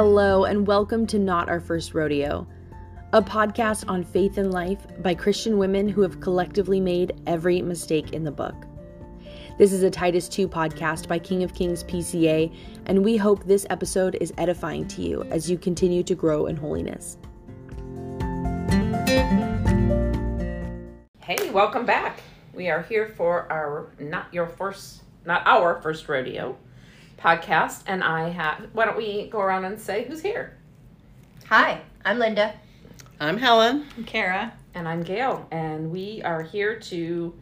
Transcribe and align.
Hello, 0.00 0.44
and 0.44 0.64
welcome 0.64 1.08
to 1.08 1.18
Not 1.18 1.48
Our 1.48 1.58
First 1.58 1.92
Rodeo, 1.92 2.46
a 3.12 3.20
podcast 3.20 3.84
on 3.88 4.04
faith 4.04 4.38
and 4.38 4.52
life 4.52 4.78
by 5.02 5.12
Christian 5.12 5.58
women 5.58 5.88
who 5.88 6.02
have 6.02 6.20
collectively 6.20 6.78
made 6.78 7.20
every 7.26 7.60
mistake 7.62 8.12
in 8.12 8.22
the 8.22 8.30
book. 8.30 8.54
This 9.58 9.72
is 9.72 9.82
a 9.82 9.90
Titus 9.90 10.28
2 10.28 10.48
podcast 10.48 11.08
by 11.08 11.18
King 11.18 11.42
of 11.42 11.52
Kings 11.52 11.82
PCA, 11.82 12.54
and 12.86 13.04
we 13.04 13.16
hope 13.16 13.42
this 13.42 13.66
episode 13.70 14.16
is 14.20 14.32
edifying 14.38 14.86
to 14.86 15.02
you 15.02 15.24
as 15.32 15.50
you 15.50 15.58
continue 15.58 16.04
to 16.04 16.14
grow 16.14 16.46
in 16.46 16.54
holiness. 16.54 17.18
Hey, 21.18 21.50
welcome 21.50 21.84
back. 21.84 22.20
We 22.54 22.68
are 22.68 22.82
here 22.82 23.08
for 23.16 23.50
our 23.50 23.90
not 23.98 24.32
your 24.32 24.46
first, 24.46 25.02
not 25.24 25.44
our 25.44 25.82
first 25.82 26.08
rodeo 26.08 26.56
podcast, 27.18 27.82
and 27.86 28.02
I 28.02 28.30
have. 28.30 28.68
Why 28.72 28.84
don't 28.84 28.96
we 28.96 29.28
go 29.28 29.40
around 29.40 29.64
and 29.64 29.80
say 29.80 30.04
who's 30.04 30.22
here? 30.22 30.56
Hi, 31.46 31.80
I'm 32.04 32.18
Linda. 32.18 32.54
I'm 33.20 33.36
Helen. 33.36 33.86
I'm 33.96 34.04
Kara. 34.04 34.52
And 34.74 34.86
I'm 34.86 35.02
Gail, 35.02 35.46
and 35.50 35.90
we 35.90 36.22
are 36.22 36.42
here 36.42 36.78
to 36.78 37.34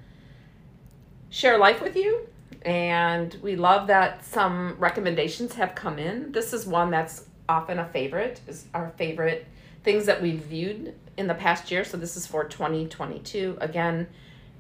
share 1.29 1.59
life 1.59 1.83
with 1.83 1.97
you. 1.97 2.27
And 2.63 3.37
we 3.43 3.57
love 3.57 3.87
that 3.89 4.25
some 4.25 4.77
recommendations 4.79 5.55
have 5.55 5.75
come 5.75 5.99
in. 5.99 6.33
This 6.33 6.53
is 6.53 6.67
one 6.67 6.91
that's 6.91 7.27
often 7.49 7.79
a 7.79 7.87
favorite, 7.89 8.41
is 8.49 8.65
our 8.75 8.91
favorite 8.97 9.47
things 9.85 10.07
that 10.07 10.21
we've 10.21 10.41
viewed 10.41 10.95
in 11.17 11.27
the 11.27 11.35
past 11.35 11.71
year. 11.71 11.85
So 11.85 11.97
this 11.97 12.17
is 12.17 12.27
for 12.27 12.45
2022. 12.45 13.59
Again, 13.61 14.07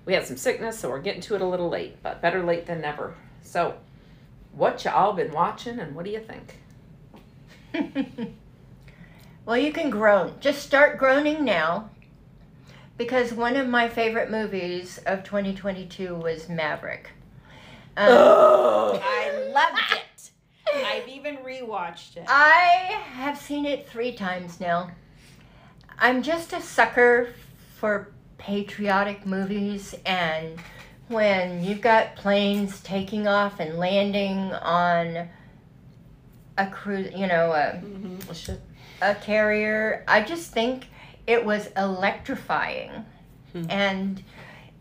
we 0.04 0.14
had 0.14 0.26
some 0.26 0.37
sickness, 0.37 0.78
so 0.78 0.88
we're 0.88 1.01
getting 1.01 1.20
to 1.23 1.34
it 1.34 1.40
a 1.40 1.46
little 1.46 1.68
late, 1.68 1.96
but 2.02 2.23
better 2.23 2.45
late 2.45 2.66
than 2.66 2.80
never. 2.80 3.14
So, 3.42 3.74
what 4.56 4.84
you 4.84 4.91
all 4.91 5.12
been 5.12 5.33
watching, 5.33 5.78
and 5.78 5.95
what 5.95 6.05
do 6.05 6.10
you 6.10 6.20
think? 6.20 6.59
well, 9.45 9.57
you 9.57 9.73
can 9.73 9.90
groan. 9.90 10.35
Just 10.40 10.63
start 10.63 10.98
groaning 10.98 11.45
now. 11.45 11.90
Because 12.96 13.35
one 13.35 13.57
of 13.57 13.68
my 13.68 13.90
favorite 13.90 14.30
movies 14.30 14.98
of 15.04 15.23
2022 15.23 16.15
was 16.15 16.48
Maverick. 16.48 17.10
Um, 17.98 18.09
oh. 18.09 19.01
I 19.02 19.51
loved 19.52 19.93
it. 19.93 20.30
I've 20.74 21.07
even 21.07 21.37
rewatched 21.38 22.16
it. 22.16 22.24
I 22.26 23.02
have 23.13 23.37
seen 23.37 23.66
it 23.66 23.87
three 23.87 24.13
times 24.13 24.59
now. 24.59 24.91
I'm 25.98 26.23
just 26.23 26.54
a 26.54 26.60
sucker 26.63 27.35
for 27.76 28.13
patriotic 28.38 29.26
movies 29.26 29.95
and 30.07 30.59
when 31.09 31.62
you've 31.62 31.80
got 31.80 32.16
planes 32.16 32.80
taking 32.80 33.26
off 33.26 33.60
and 33.60 33.79
landing 33.79 34.38
on 34.52 35.29
a 36.59 36.66
cruise, 36.66 37.13
you 37.15 37.26
know, 37.26 37.52
a, 37.52 37.80
mm-hmm. 37.82 38.52
a 39.02 39.15
carrier, 39.15 40.04
I 40.09 40.23
just 40.23 40.52
think 40.52 40.87
it 41.26 41.45
was 41.45 41.68
electrifying, 41.76 43.04
hmm. 43.52 43.66
and 43.68 44.23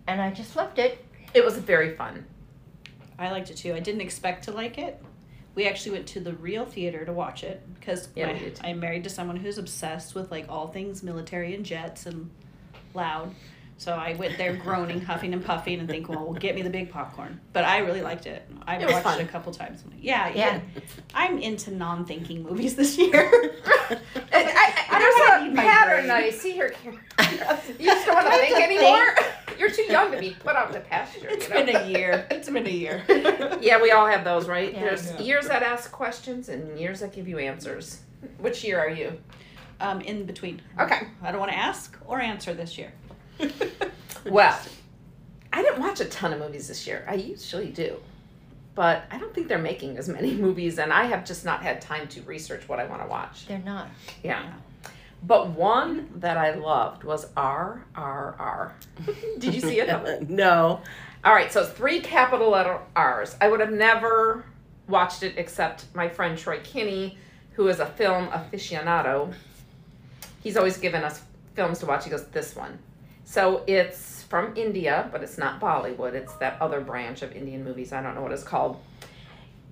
and 0.07 0.21
I 0.21 0.31
just 0.31 0.55
loved 0.55 0.79
it. 0.79 1.05
It 1.33 1.43
was 1.43 1.57
very 1.57 1.95
fun. 1.95 2.25
I 3.17 3.31
liked 3.31 3.49
it 3.49 3.57
too. 3.57 3.73
I 3.73 3.79
didn't 3.79 4.01
expect 4.01 4.45
to 4.45 4.51
like 4.51 4.77
it. 4.77 5.03
We 5.55 5.67
actually 5.67 5.93
went 5.93 6.07
to 6.07 6.19
the 6.19 6.33
real 6.33 6.65
theater 6.65 7.05
to 7.05 7.13
watch 7.13 7.43
it 7.43 7.61
because 7.79 8.09
yeah, 8.15 8.33
my, 8.33 8.51
I'm 8.61 8.79
married 8.79 9.03
to 9.05 9.09
someone 9.09 9.37
who's 9.37 9.57
obsessed 9.57 10.13
with 10.15 10.31
like 10.31 10.47
all 10.49 10.67
things 10.67 11.01
military 11.01 11.55
and 11.55 11.65
jets 11.65 12.05
and 12.05 12.29
loud. 12.93 13.33
So 13.77 13.93
I 13.93 14.13
went 14.13 14.37
there 14.37 14.55
groaning, 14.55 15.01
huffing 15.01 15.33
and 15.33 15.43
puffing, 15.43 15.79
and 15.79 15.89
think, 15.89 16.07
well, 16.07 16.31
get 16.33 16.55
me 16.55 16.61
the 16.61 16.69
big 16.69 16.89
popcorn. 16.89 17.41
But 17.51 17.65
I 17.65 17.79
really 17.79 18.01
liked 18.01 18.25
it. 18.25 18.47
I 18.65 18.77
it 18.77 18.89
watched 18.89 19.03
fun. 19.03 19.19
it 19.19 19.23
a 19.23 19.27
couple 19.27 19.53
times. 19.53 19.83
Yeah, 19.99 20.29
yeah. 20.29 20.35
yeah. 20.73 20.81
I'm 21.13 21.37
into 21.39 21.71
non-thinking 21.71 22.41
movies 22.41 22.75
this 22.75 22.97
year. 22.97 23.29
I, 23.67 23.99
I, 24.33 24.73
I, 24.89 24.99
there's 24.99 25.51
a 25.51 25.55
pattern 25.55 26.09
I 26.09 26.29
see 26.29 26.53
here. 26.53 26.73
you 26.87 27.85
just 27.85 28.05
don't 28.05 28.15
want 28.15 28.27
to 28.27 28.39
think 28.39 28.61
anymore. 28.61 29.15
You're 29.59 29.71
too 29.71 29.83
young 29.83 30.11
to 30.11 30.19
be 30.19 30.31
put 30.39 30.55
out 30.55 30.71
to 30.71 30.79
pasture. 30.79 31.27
It's 31.29 31.49
you 31.49 31.53
know? 31.53 31.65
been 31.65 31.75
a 31.75 31.87
year. 31.87 32.27
It's 32.31 32.49
been 32.49 32.65
a 32.65 32.69
year. 32.69 33.03
yeah, 33.61 33.81
we 33.81 33.91
all 33.91 34.07
have 34.07 34.23
those, 34.23 34.47
right? 34.47 34.73
Yeah, 34.73 34.81
there's 34.81 35.11
yeah. 35.11 35.21
years 35.21 35.47
that 35.47 35.63
ask 35.63 35.91
questions 35.91 36.49
and 36.49 36.79
years 36.79 37.01
that 37.01 37.13
give 37.13 37.27
you 37.27 37.39
answers. 37.39 38.01
Which 38.39 38.63
year 38.63 38.79
are 38.79 38.89
you? 38.89 39.17
Um, 39.81 39.99
in 40.01 40.25
between. 40.25 40.61
Okay. 40.79 41.07
I 41.21 41.31
don't 41.31 41.39
want 41.39 41.51
to 41.51 41.57
ask 41.57 41.97
or 42.05 42.21
answer 42.21 42.53
this 42.53 42.77
year. 42.77 42.93
Well, 44.25 44.59
I 45.53 45.61
didn't 45.61 45.79
watch 45.79 45.99
a 46.01 46.05
ton 46.05 46.33
of 46.33 46.39
movies 46.39 46.67
this 46.67 46.85
year. 46.85 47.05
I 47.07 47.15
usually 47.15 47.69
do. 47.69 47.97
But 48.75 49.05
I 49.09 49.17
don't 49.17 49.33
think 49.33 49.47
they're 49.47 49.57
making 49.57 49.97
as 49.97 50.09
many 50.09 50.33
movies, 50.35 50.79
and 50.79 50.91
I 50.91 51.05
have 51.05 51.25
just 51.25 51.45
not 51.45 51.63
had 51.63 51.81
time 51.81 52.07
to 52.09 52.21
research 52.23 52.67
what 52.67 52.79
I 52.79 52.85
want 52.85 53.01
to 53.01 53.07
watch. 53.07 53.47
They're 53.47 53.59
not. 53.59 53.87
Yeah. 54.23 54.43
yeah. 54.43 54.53
But 55.23 55.51
one 55.51 56.09
that 56.15 56.37
I 56.37 56.53
loved 56.55 57.03
was 57.03 57.31
RRR. 57.31 58.71
Did 59.39 59.55
you 59.55 59.61
see 59.61 59.79
it? 59.79 60.29
no. 60.29 60.81
All 61.23 61.33
right, 61.33 61.51
so 61.51 61.65
three 61.65 62.01
capital 62.01 62.51
letter 62.51 62.79
R's. 62.95 63.35
I 63.41 63.47
would 63.47 63.59
have 63.59 63.71
never 63.71 64.45
watched 64.87 65.23
it 65.23 65.35
except 65.37 65.85
my 65.95 66.07
friend 66.07 66.37
Troy 66.37 66.59
Kinney, 66.63 67.17
who 67.53 67.67
is 67.69 67.79
a 67.79 67.85
film 67.85 68.27
aficionado. 68.27 69.33
He's 70.43 70.57
always 70.57 70.77
given 70.77 71.03
us 71.03 71.21
films 71.55 71.79
to 71.79 71.87
watch. 71.87 72.03
He 72.03 72.11
goes, 72.11 72.25
This 72.27 72.55
one. 72.55 72.77
So 73.25 73.63
it's 73.67 74.23
from 74.23 74.55
India, 74.55 75.09
but 75.11 75.23
it's 75.23 75.37
not 75.37 75.59
Bollywood. 75.59 76.13
It's 76.13 76.33
that 76.35 76.61
other 76.61 76.79
branch 76.79 77.23
of 77.23 77.33
Indian 77.33 77.63
movies. 77.63 77.91
I 77.91 78.01
don't 78.01 78.15
know 78.15 78.21
what 78.21 78.31
it's 78.31 78.43
called. 78.43 78.81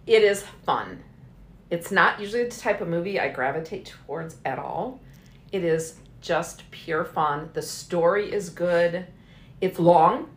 It 0.06 0.24
is 0.24 0.44
fun. 0.66 1.04
It's 1.70 1.92
not 1.92 2.20
usually 2.20 2.44
the 2.44 2.52
type 2.52 2.82
of 2.82 2.88
movie 2.88 3.20
I 3.20 3.30
gravitate 3.30 3.86
towards 4.06 4.36
at 4.44 4.60
all. 4.60 5.00
It 5.52 5.64
is 5.64 6.00
just 6.20 6.70
pure 6.72 7.06
fun. 7.06 7.50
The 7.54 7.62
story 7.62 8.32
is 8.32 8.50
good. 8.50 9.06
It's 9.62 9.80
long. 9.80 10.30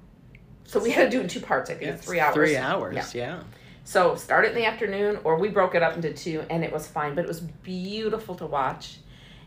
So 0.65 0.81
we 0.81 0.91
had 0.91 1.05
to 1.05 1.11
do 1.11 1.21
it 1.21 1.23
in 1.25 1.29
two 1.29 1.41
parts. 1.41 1.71
I 1.71 1.75
think 1.75 1.91
it's 1.91 2.05
three 2.05 2.21
hours. 2.21 2.35
Three 2.35 2.57
hours, 2.57 3.15
yeah. 3.15 3.37
yeah. 3.37 3.43
So 3.85 4.17
start 4.17 4.45
it 4.45 4.49
in 4.49 4.57
the 4.57 4.67
afternoon, 4.67 5.19
or 5.25 5.39
we 5.39 5.49
broke 5.49 5.75
it 5.75 5.83
up 5.83 5.95
into 5.95 6.13
two, 6.13 6.45
and 6.51 6.65
it 6.65 6.73
was 6.73 6.87
fine. 6.87 7.15
But 7.15 7.25
it 7.25 7.29
was 7.29 7.41
beautiful 7.41 8.35
to 8.37 8.47
watch. 8.47 8.99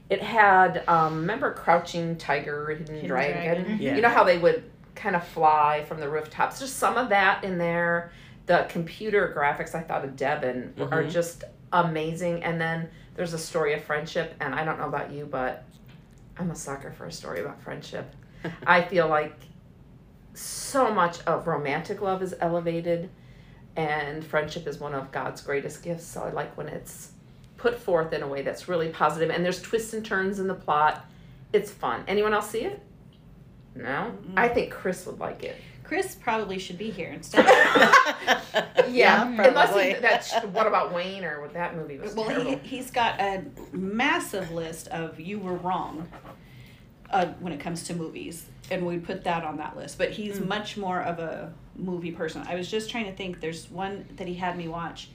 It 0.09 0.21
had 0.21 0.83
um, 0.87 1.17
remember 1.17 1.53
Crouching 1.53 2.17
Tiger, 2.17 2.67
Hidden, 2.69 2.95
Hidden 2.95 3.07
Dragon. 3.07 3.63
Dragon. 3.63 3.77
Yeah. 3.79 3.95
You 3.95 4.01
know 4.01 4.09
how 4.09 4.23
they 4.23 4.37
would 4.37 4.63
kind 4.95 5.15
of 5.15 5.25
fly 5.27 5.85
from 5.87 5.99
the 5.99 6.09
rooftops. 6.09 6.59
Just 6.59 6.77
some 6.77 6.97
of 6.97 7.09
that 7.09 7.43
in 7.43 7.57
there. 7.57 8.11
The 8.47 8.65
computer 8.69 9.33
graphics 9.37 9.75
I 9.75 9.81
thought 9.81 10.03
of 10.03 10.15
Devon 10.15 10.73
mm-hmm. 10.75 10.91
are 10.91 11.07
just 11.07 11.43
amazing. 11.71 12.43
And 12.43 12.59
then 12.59 12.89
there's 13.15 13.33
a 13.33 13.37
story 13.37 13.73
of 13.73 13.83
friendship. 13.83 14.33
And 14.39 14.55
I 14.55 14.65
don't 14.65 14.79
know 14.79 14.87
about 14.87 15.11
you, 15.11 15.25
but 15.25 15.65
I'm 16.37 16.49
a 16.49 16.55
sucker 16.55 16.91
for 16.91 17.05
a 17.05 17.11
story 17.11 17.41
about 17.41 17.61
friendship. 17.61 18.15
I 18.65 18.81
feel 18.81 19.07
like 19.07 19.37
so 20.33 20.93
much 20.93 21.21
of 21.23 21.47
romantic 21.47 22.01
love 22.01 22.23
is 22.23 22.33
elevated, 22.39 23.09
and 23.75 24.23
friendship 24.23 24.67
is 24.67 24.79
one 24.79 24.93
of 24.93 25.11
God's 25.11 25.41
greatest 25.41 25.83
gifts. 25.83 26.05
So 26.05 26.23
I 26.23 26.31
like 26.31 26.55
when 26.57 26.69
it's 26.69 27.11
put 27.59 27.77
forth 27.77 28.13
in 28.13 28.23
a 28.23 28.27
way 28.27 28.41
that's 28.41 28.67
really 28.67 28.89
positive 28.89 29.29
and 29.29 29.43
there's 29.43 29.61
twists 29.61 29.93
and 29.93 30.05
turns 30.05 30.39
in 30.39 30.47
the 30.47 30.55
plot. 30.55 31.05
It's 31.53 31.69
fun. 31.69 32.03
Anyone 32.07 32.33
else 32.33 32.49
see 32.49 32.61
it? 32.61 32.81
No? 33.75 33.83
Mm-hmm. 33.83 34.37
I 34.37 34.47
think 34.47 34.71
Chris 34.71 35.05
would 35.05 35.19
like 35.19 35.43
it. 35.43 35.57
Chris 35.83 36.15
probably 36.15 36.59
should 36.59 36.77
be 36.77 36.91
here 36.91 37.09
instead. 37.11 37.45
yeah, 37.47 38.87
yeah 38.87 39.23
unless 39.23 39.75
he, 39.75 39.99
that's 39.99 40.33
what 40.45 40.67
about 40.67 40.93
Wayne 40.93 41.23
or 41.23 41.41
what 41.41 41.53
that 41.53 41.75
movie 41.75 41.97
was. 41.97 42.13
Well, 42.13 42.27
terrible. 42.27 42.51
he 42.51 42.77
he's 42.77 42.91
got 42.91 43.19
a 43.19 43.43
massive 43.71 44.51
list 44.51 44.87
of 44.89 45.19
you 45.19 45.39
were 45.39 45.55
wrong 45.55 46.07
uh, 47.09 47.25
when 47.39 47.51
it 47.53 47.59
comes 47.59 47.85
to 47.85 47.95
movies, 47.95 48.45
and 48.69 48.85
we 48.85 48.99
put 48.99 49.23
that 49.23 49.43
on 49.43 49.57
that 49.57 49.75
list. 49.75 49.97
But 49.97 50.11
he's 50.11 50.37
mm. 50.37 50.47
much 50.47 50.77
more 50.77 51.01
of 51.01 51.17
a 51.17 51.51
movie 51.75 52.11
person. 52.11 52.45
I 52.47 52.53
was 52.53 52.69
just 52.69 52.91
trying 52.91 53.05
to 53.05 53.13
think. 53.13 53.39
There's 53.39 53.71
one 53.71 54.05
that 54.17 54.27
he 54.27 54.35
had 54.35 54.57
me 54.57 54.67
watch 54.67 55.09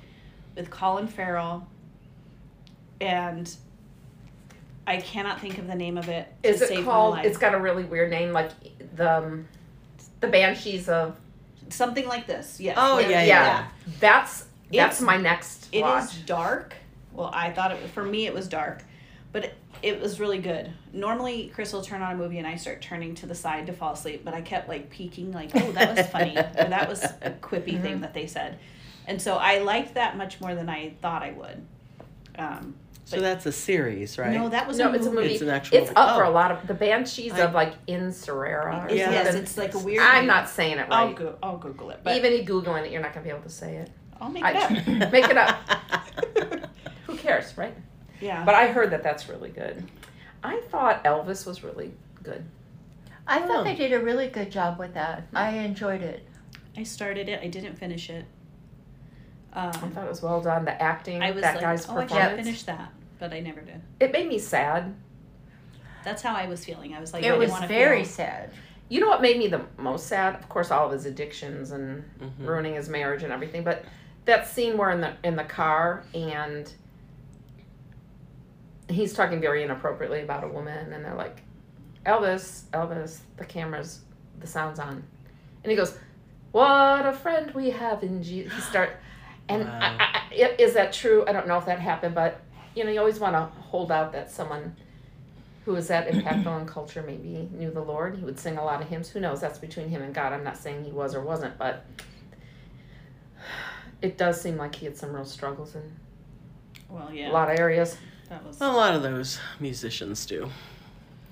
with 0.57 0.71
Colin 0.71 1.07
Farrell 1.07 1.69
and 3.01 3.55
I 4.87 4.99
cannot 4.99 5.41
think 5.41 5.59
of 5.59 5.67
the 5.67 5.75
name 5.75 5.97
of 5.97 6.09
it. 6.09 6.33
Is 6.43 6.63
it 6.63 6.85
called? 6.85 7.19
It's 7.19 7.39
got 7.39 7.55
a 7.55 7.59
really 7.59 7.85
weird 7.85 8.11
name, 8.11 8.33
like 8.33 8.51
the 8.97 9.19
um, 9.19 9.49
the 10.21 10.29
Banshees 10.29 10.89
of 10.89 11.17
something 11.69 12.07
like 12.07 12.27
this. 12.27 12.61
Yes. 12.61 12.77
Oh 12.79 12.99
yeah, 12.99 13.09
yeah. 13.09 13.25
yeah. 13.25 13.67
That's 14.01 14.47
that's 14.73 14.97
it's, 14.97 15.01
my 15.01 15.17
next. 15.17 15.69
It 15.73 15.83
watch. 15.83 16.05
is 16.05 16.21
dark. 16.23 16.75
Well, 17.13 17.31
I 17.33 17.51
thought 17.51 17.73
it 17.73 17.79
for 17.91 18.05
me 18.05 18.27
it 18.27 18.35
was 18.35 18.49
dark, 18.49 18.83
but 19.33 19.45
it, 19.45 19.55
it 19.83 20.01
was 20.01 20.21
really 20.21 20.39
good. 20.39 20.73
Normally, 20.93 21.51
Chris 21.55 21.73
will 21.73 21.83
turn 21.83 22.03
on 22.03 22.13
a 22.13 22.17
movie 22.17 22.39
and 22.39 22.47
I 22.47 22.57
start 22.57 22.83
turning 22.83 23.15
to 23.17 23.27
the 23.27 23.35
side 23.35 23.67
to 23.67 23.73
fall 23.73 23.93
asleep, 23.93 24.23
but 24.25 24.35
I 24.35 24.41
kept 24.41 24.69
like 24.69 24.91
peeking, 24.91 25.33
like, 25.33 25.51
oh, 25.55 25.73
that 25.73 25.97
was 25.97 26.07
funny, 26.09 26.37
or 26.59 26.65
that 26.69 26.89
was 26.89 27.05
a 27.05 27.31
quippy 27.41 27.75
mm-hmm. 27.75 27.83
thing 27.83 28.01
that 28.01 28.15
they 28.15 28.27
said, 28.27 28.59
and 29.07 29.23
so 29.23 29.37
I 29.37 29.59
liked 29.59 29.95
that 29.95 30.17
much 30.17 30.41
more 30.41 30.55
than 30.55 30.69
I 30.69 30.95
thought 31.01 31.23
I 31.23 31.33
would. 31.33 31.65
Um, 32.37 32.75
so 33.05 33.21
that's 33.21 33.45
a 33.45 33.53
series, 33.53 34.19
right? 34.19 34.33
No, 34.33 34.49
that 34.49 34.67
was 34.67 34.79
no, 34.79 34.91
a 34.91 34.95
it's 34.95 35.05
movie. 35.05 35.17
a 35.17 35.21
movie. 35.21 35.33
It's 35.35 35.43
an 35.43 35.51
actual. 35.51 35.79
It's 35.79 35.91
up 35.91 36.15
oh. 36.15 36.19
for 36.19 36.25
a 36.25 36.31
oh. 36.31 36.33
lot 36.33 36.51
of 36.51 36.67
the 36.67 36.75
Banshees 36.75 37.33
I, 37.33 37.41
of 37.41 37.53
like 37.53 37.85
Inserera. 37.87 38.87
Or 38.87 38.95
yes, 38.95 39.27
something. 39.27 39.43
it's 39.43 39.59
like 39.59 39.75
a 39.75 39.79
weird. 39.79 40.03
I'm 40.03 40.21
name. 40.21 40.27
not 40.27 40.49
saying 40.49 40.79
it 40.79 40.89
right. 40.89 40.93
I'll 40.93 41.13
go. 41.13 41.37
I'll 41.43 41.59
Google 41.59 41.91
it. 41.91 42.01
But 42.03 42.17
Even 42.17 42.33
if 42.33 42.49
you 42.49 42.55
googling 42.55 42.87
it, 42.87 42.93
you're 42.93 43.03
not 43.03 43.13
gonna 43.13 43.25
be 43.25 43.31
able 43.31 43.43
to 43.43 43.51
say 43.51 43.77
it. 43.77 43.91
I'll 44.21 44.31
make 44.31 44.45
it 44.45 44.57
I, 44.57 45.05
up. 45.05 45.13
make 45.13 45.29
it 45.29 45.37
up. 45.37 45.59
Who 47.07 47.17
cares, 47.17 47.57
right? 47.59 47.75
Yeah. 48.21 48.45
But 48.45 48.55
I 48.55 48.69
heard 48.69 48.91
that 48.93 49.03
that's 49.03 49.29
really 49.29 49.51
good. 49.51 49.85
I 50.43 50.61
thought 50.71 51.05
Elvis 51.05 51.47
was 51.47 51.63
really 51.63 51.93
good. 52.23 52.45
I 53.27 53.41
thought 53.41 53.61
oh. 53.61 53.65
they 53.65 53.75
did 53.75 53.93
a 53.93 54.01
really 54.01 54.29
good 54.29 54.51
job 54.51 54.79
with 54.79 54.95
that. 54.95 55.25
Hmm. 55.31 55.37
I 55.37 55.51
enjoyed 55.51 56.03
it. 56.03 56.27
I 56.77 56.83
started 56.83 57.29
it. 57.29 57.41
I 57.43 57.49
didn't 57.49 57.77
finish 57.77 58.11
it. 58.11 58.25
Um, 59.55 59.69
I 59.69 59.89
thought 59.89 60.05
it 60.05 60.11
was 60.11 60.23
well 60.23 60.41
done. 60.41 60.65
The 60.65 60.81
acting, 60.83 61.23
I 61.23 61.31
was 61.31 61.43
that 61.43 61.55
like, 61.57 61.63
guy's 61.63 61.85
oh, 61.85 61.95
performance. 61.95 62.13
I 62.13 62.29
should 62.29 62.45
finish 62.45 62.63
that, 62.65 62.93
but 63.19 63.33
I 63.33 63.41
never 63.41 63.61
did. 63.61 63.81
It 64.01 64.13
made 64.13 64.29
me 64.29 64.39
sad. 64.39 64.95
That's 66.05 66.23
how 66.23 66.35
I 66.35 66.47
was 66.47 66.65
feeling. 66.65 66.95
I 66.95 67.01
was 67.01 67.13
like, 67.13 67.25
it 67.25 67.39
was 67.39 67.53
very 67.69 68.05
feel... 68.05 68.13
sad. 68.13 68.51
You 68.89 69.01
know 69.01 69.09
what 69.09 69.23
made 69.23 69.39
me 69.39 69.47
the 69.49 69.63
most 69.79 70.07
sad? 70.07 70.35
Of 70.35 70.49
course, 70.49 70.71
all 70.71 70.87
of 70.87 70.93
his 70.93 71.07
addictions 71.07 71.71
and 71.71 72.05
mm-hmm. 72.21 72.47
ruining 72.47 72.75
his 72.75 72.89
marriage 72.89 73.23
and 73.23 73.33
everything. 73.33 73.65
But 73.65 73.85
that 74.25 74.47
scene 74.47 74.77
where 74.77 74.91
in 74.91 75.01
the 75.01 75.15
in 75.23 75.37
the 75.37 75.45
car 75.45 76.05
and 76.15 76.71
he's 78.89 79.13
talking 79.13 79.41
very 79.41 79.63
inappropriately 79.63 80.21
about 80.21 80.45
a 80.45 80.49
woman, 80.49 80.93
and 80.93 81.05
they're 81.05 81.15
like, 81.15 81.43
Elvis, 82.05 82.65
Elvis, 82.73 83.21
the 83.37 83.45
camera's, 83.45 84.01
the 84.41 84.47
sound's 84.47 84.79
on, 84.79 85.03
and 85.63 85.71
he 85.71 85.77
goes, 85.77 85.97
"What 86.53 87.07
a 87.07 87.13
friend 87.13 87.51
we 87.53 87.71
have 87.71 88.03
in 88.03 88.23
Jesus." 88.23 88.53
He 88.53 88.61
start, 88.61 88.91
and 89.49 89.65
wow. 89.65 89.79
I, 90.01 90.23
I, 90.33 90.55
is 90.59 90.75
that 90.75 90.93
true? 90.93 91.25
I 91.27 91.33
don't 91.33 91.47
know 91.47 91.59
if 91.59 91.67
that 91.67 91.79
happened, 91.81 92.15
but 92.15 92.41
you 92.75 92.85
know, 92.85 92.91
you 92.91 92.99
always 92.99 93.19
want 93.19 93.35
to 93.35 93.61
hold 93.61 93.93
out 93.93 94.13
that 94.13 94.31
someone 94.31 94.75
who 95.65 95.73
was 95.73 95.89
that 95.89 96.09
impactful 96.09 96.61
in 96.61 96.67
culture 96.67 97.03
maybe 97.03 97.49
knew 97.53 97.71
the 97.71 97.83
Lord. 97.83 98.17
He 98.17 98.25
would 98.25 98.39
sing 98.39 98.59
a 98.59 98.65
lot 98.65 98.83
of 98.83 98.89
hymns. 98.89 99.09
Who 99.09 99.21
knows? 99.21 99.41
That's 99.41 99.59
between 99.59 99.89
him 99.89 100.03
and 100.03 100.15
God. 100.15 100.33
I'm 100.33 100.45
not 100.45 100.57
saying 100.57 100.85
he 100.85 100.93
was 100.93 101.15
or 101.15 101.23
wasn't, 101.23 101.57
but 101.59 101.87
it 104.03 104.19
does 104.19 104.41
seem 104.41 104.57
like 104.57 104.75
he 104.75 104.85
had 104.85 104.97
some 104.97 105.15
real 105.15 105.25
struggles 105.25 105.75
in 105.75 105.83
well, 106.89 107.13
yeah. 107.13 107.31
a 107.31 107.33
lot 107.33 107.51
of 107.51 107.59
areas. 107.59 107.97
That 108.29 108.45
was 108.45 108.61
a 108.61 108.69
lot 108.69 108.95
of 108.95 109.03
those 109.03 109.39
musicians 109.61 110.27
do. 110.27 110.51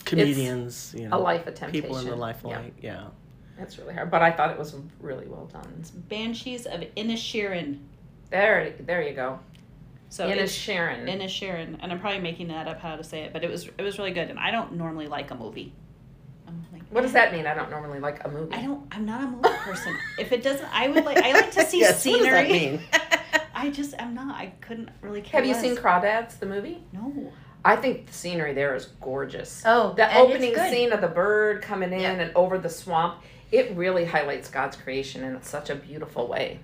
Comedians, 0.04 0.92
it's 0.92 1.02
you 1.02 1.08
know, 1.08 1.16
a 1.16 1.18
life 1.18 1.46
of 1.46 1.54
temptation. 1.54 1.82
People 1.82 1.98
in 1.98 2.06
the 2.06 2.16
life 2.16 2.42
light, 2.44 2.74
yeah. 2.80 2.92
yeah. 2.92 3.04
That's 3.58 3.78
really 3.78 3.94
hard, 3.94 4.10
but 4.10 4.22
I 4.22 4.32
thought 4.32 4.50
it 4.50 4.58
was 4.58 4.74
really 5.00 5.26
well 5.26 5.46
done. 5.46 5.84
Banshees 6.08 6.66
of 6.66 6.80
Inisherin. 6.96 7.78
There, 8.32 8.74
there 8.80 9.02
you 9.02 9.14
go. 9.14 9.38
So 10.08 10.28
Inisherin. 10.28 11.28
Sharon, 11.28 11.78
and 11.80 11.92
I'm 11.92 12.00
probably 12.00 12.20
making 12.20 12.48
that 12.48 12.66
up 12.66 12.80
how 12.80 12.96
to 12.96 13.04
say 13.04 13.20
it, 13.20 13.32
but 13.32 13.44
it 13.44 13.50
was 13.50 13.68
it 13.78 13.82
was 13.82 13.98
really 13.98 14.12
good. 14.12 14.30
And 14.30 14.38
I 14.38 14.50
don't 14.50 14.74
normally 14.74 15.06
like 15.06 15.30
a 15.30 15.34
movie. 15.34 15.74
Like, 16.72 16.82
what 16.90 17.02
does 17.02 17.12
that 17.12 17.32
mean? 17.32 17.46
I 17.46 17.54
don't 17.54 17.70
normally 17.70 18.00
like 18.00 18.24
a 18.24 18.28
movie. 18.28 18.54
I 18.54 18.62
don't. 18.62 18.86
I'm 18.90 19.04
not 19.04 19.22
a 19.22 19.26
movie 19.26 19.48
person. 19.58 19.96
if 20.18 20.32
it 20.32 20.42
doesn't, 20.42 20.66
I 20.72 20.88
would 20.88 21.04
like. 21.04 21.18
I 21.18 21.32
like 21.32 21.50
to 21.52 21.64
see 21.66 21.80
yes, 21.80 22.02
scenery. 22.02 22.30
What 22.30 22.48
does 22.48 22.48
that 22.48 22.50
mean? 22.50 22.80
I 23.54 23.70
just 23.70 23.94
am 23.98 24.14
not. 24.14 24.34
I 24.34 24.46
couldn't 24.62 24.90
really 25.02 25.20
care. 25.20 25.40
Have 25.40 25.46
you 25.46 25.54
less. 25.54 25.62
seen 25.62 25.76
Crawdads, 25.76 26.38
the 26.38 26.46
movie? 26.46 26.82
No. 26.92 27.32
I 27.64 27.76
think 27.76 28.06
the 28.06 28.12
scenery 28.12 28.54
there 28.54 28.74
is 28.74 28.86
gorgeous. 29.00 29.62
Oh, 29.64 29.92
the 29.92 30.14
opening 30.16 30.56
scene 30.56 30.92
of 30.92 31.00
the 31.00 31.08
bird 31.08 31.62
coming 31.62 31.92
in 31.92 32.00
yeah. 32.00 32.12
and 32.12 32.34
over 32.34 32.58
the 32.58 32.68
swamp, 32.68 33.22
it 33.52 33.76
really 33.76 34.04
highlights 34.04 34.48
God's 34.48 34.76
creation 34.76 35.22
in 35.22 35.40
such 35.42 35.70
a 35.70 35.74
beautiful 35.74 36.26
way. 36.26 36.60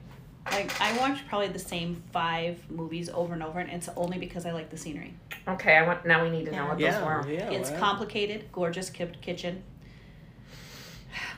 I, 0.50 0.68
I 0.80 0.98
watched 0.98 1.26
probably 1.28 1.48
the 1.48 1.58
same 1.58 2.02
five 2.12 2.58
movies 2.70 3.08
over 3.08 3.32
and 3.34 3.42
over, 3.42 3.58
and 3.58 3.70
it's 3.70 3.88
only 3.96 4.18
because 4.18 4.46
I 4.46 4.52
like 4.52 4.70
the 4.70 4.76
scenery. 4.76 5.14
Okay, 5.46 5.76
I 5.76 5.86
want 5.86 6.04
now 6.04 6.22
we 6.22 6.30
need 6.30 6.46
to 6.46 6.52
know 6.52 6.66
what 6.66 6.78
yeah, 6.78 6.98
those 6.98 7.04
were. 7.04 7.32
Yeah, 7.32 7.50
it's 7.50 7.70
wow. 7.70 7.78
complicated, 7.78 8.50
gorgeous 8.52 8.90
kitchen, 8.90 9.62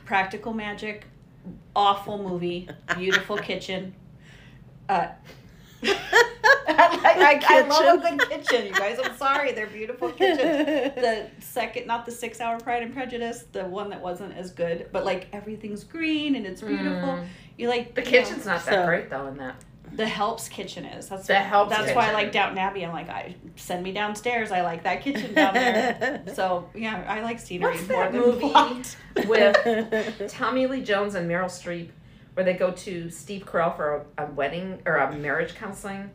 practical 0.04 0.52
magic, 0.52 1.04
awful 1.74 2.18
movie, 2.18 2.68
beautiful 2.96 3.38
kitchen. 3.38 3.94
Uh, 4.88 5.08
I, 6.80 7.40
I, 7.48 7.56
I, 7.56 7.60
love 7.62 8.04
a 8.04 8.16
good 8.16 8.28
kitchen, 8.28 8.66
you 8.66 8.72
guys. 8.72 8.98
I'm 9.02 9.16
sorry, 9.16 9.52
they're 9.52 9.66
beautiful 9.66 10.10
kitchens. 10.10 10.94
The 11.00 11.26
second, 11.40 11.86
not 11.86 12.06
the 12.06 12.12
six 12.12 12.40
hour 12.40 12.58
Pride 12.58 12.82
and 12.82 12.92
Prejudice, 12.92 13.44
the 13.52 13.64
one 13.64 13.90
that 13.90 14.00
wasn't 14.00 14.36
as 14.36 14.50
good, 14.50 14.88
but 14.92 15.04
like 15.04 15.28
everything's 15.32 15.84
green 15.84 16.36
and 16.36 16.46
it's 16.46 16.60
beautiful. 16.60 16.90
Mm. 16.90 17.26
You 17.58 17.68
like 17.68 17.94
the 17.94 18.02
kitchen's 18.02 18.46
know, 18.46 18.52
not 18.52 18.64
that 18.66 18.74
so, 18.74 18.86
great 18.86 19.10
though 19.10 19.26
in 19.26 19.36
that. 19.38 19.56
The 19.92 20.06
Help's 20.06 20.48
kitchen 20.48 20.84
is. 20.84 21.08
That's 21.08 21.26
the 21.26 21.34
Helps. 21.34 21.70
That's 21.70 21.82
kitchen. 21.82 21.96
why 21.96 22.10
I 22.10 22.12
like 22.12 22.32
Downton 22.32 22.58
Abbey. 22.58 22.84
I'm 22.84 22.92
like, 22.92 23.08
I 23.08 23.34
send 23.56 23.82
me 23.82 23.92
downstairs. 23.92 24.52
I 24.52 24.60
like 24.60 24.84
that 24.84 25.02
kitchen 25.02 25.34
down 25.34 25.54
there. 25.54 26.22
so 26.34 26.68
yeah, 26.74 27.04
I 27.08 27.22
like 27.22 27.40
scenery 27.40 27.74
What's 27.74 27.88
more 27.88 28.04
that 28.04 28.12
than 28.12 28.20
movie 28.20 29.26
with 29.26 30.32
Tommy 30.32 30.66
Lee 30.66 30.82
Jones 30.82 31.14
and 31.14 31.28
Meryl 31.28 31.46
Streep 31.46 31.90
where 32.40 32.50
they 32.50 32.58
go 32.58 32.70
to 32.70 33.10
Steve 33.10 33.44
Carell 33.44 33.76
for 33.76 34.06
a, 34.16 34.24
a 34.24 34.30
wedding 34.30 34.80
or 34.86 34.96
a 34.96 35.14
marriage 35.14 35.54
counseling. 35.54 36.10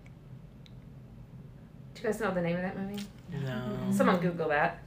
Do 1.93 2.01
you 2.01 2.07
guys 2.07 2.19
know 2.19 2.33
the 2.33 2.41
name 2.41 2.55
of 2.55 2.63
that 2.63 2.75
movie? 2.75 3.03
No. 3.45 3.91
Someone 3.91 4.17
Google 4.17 4.49
that. 4.49 4.81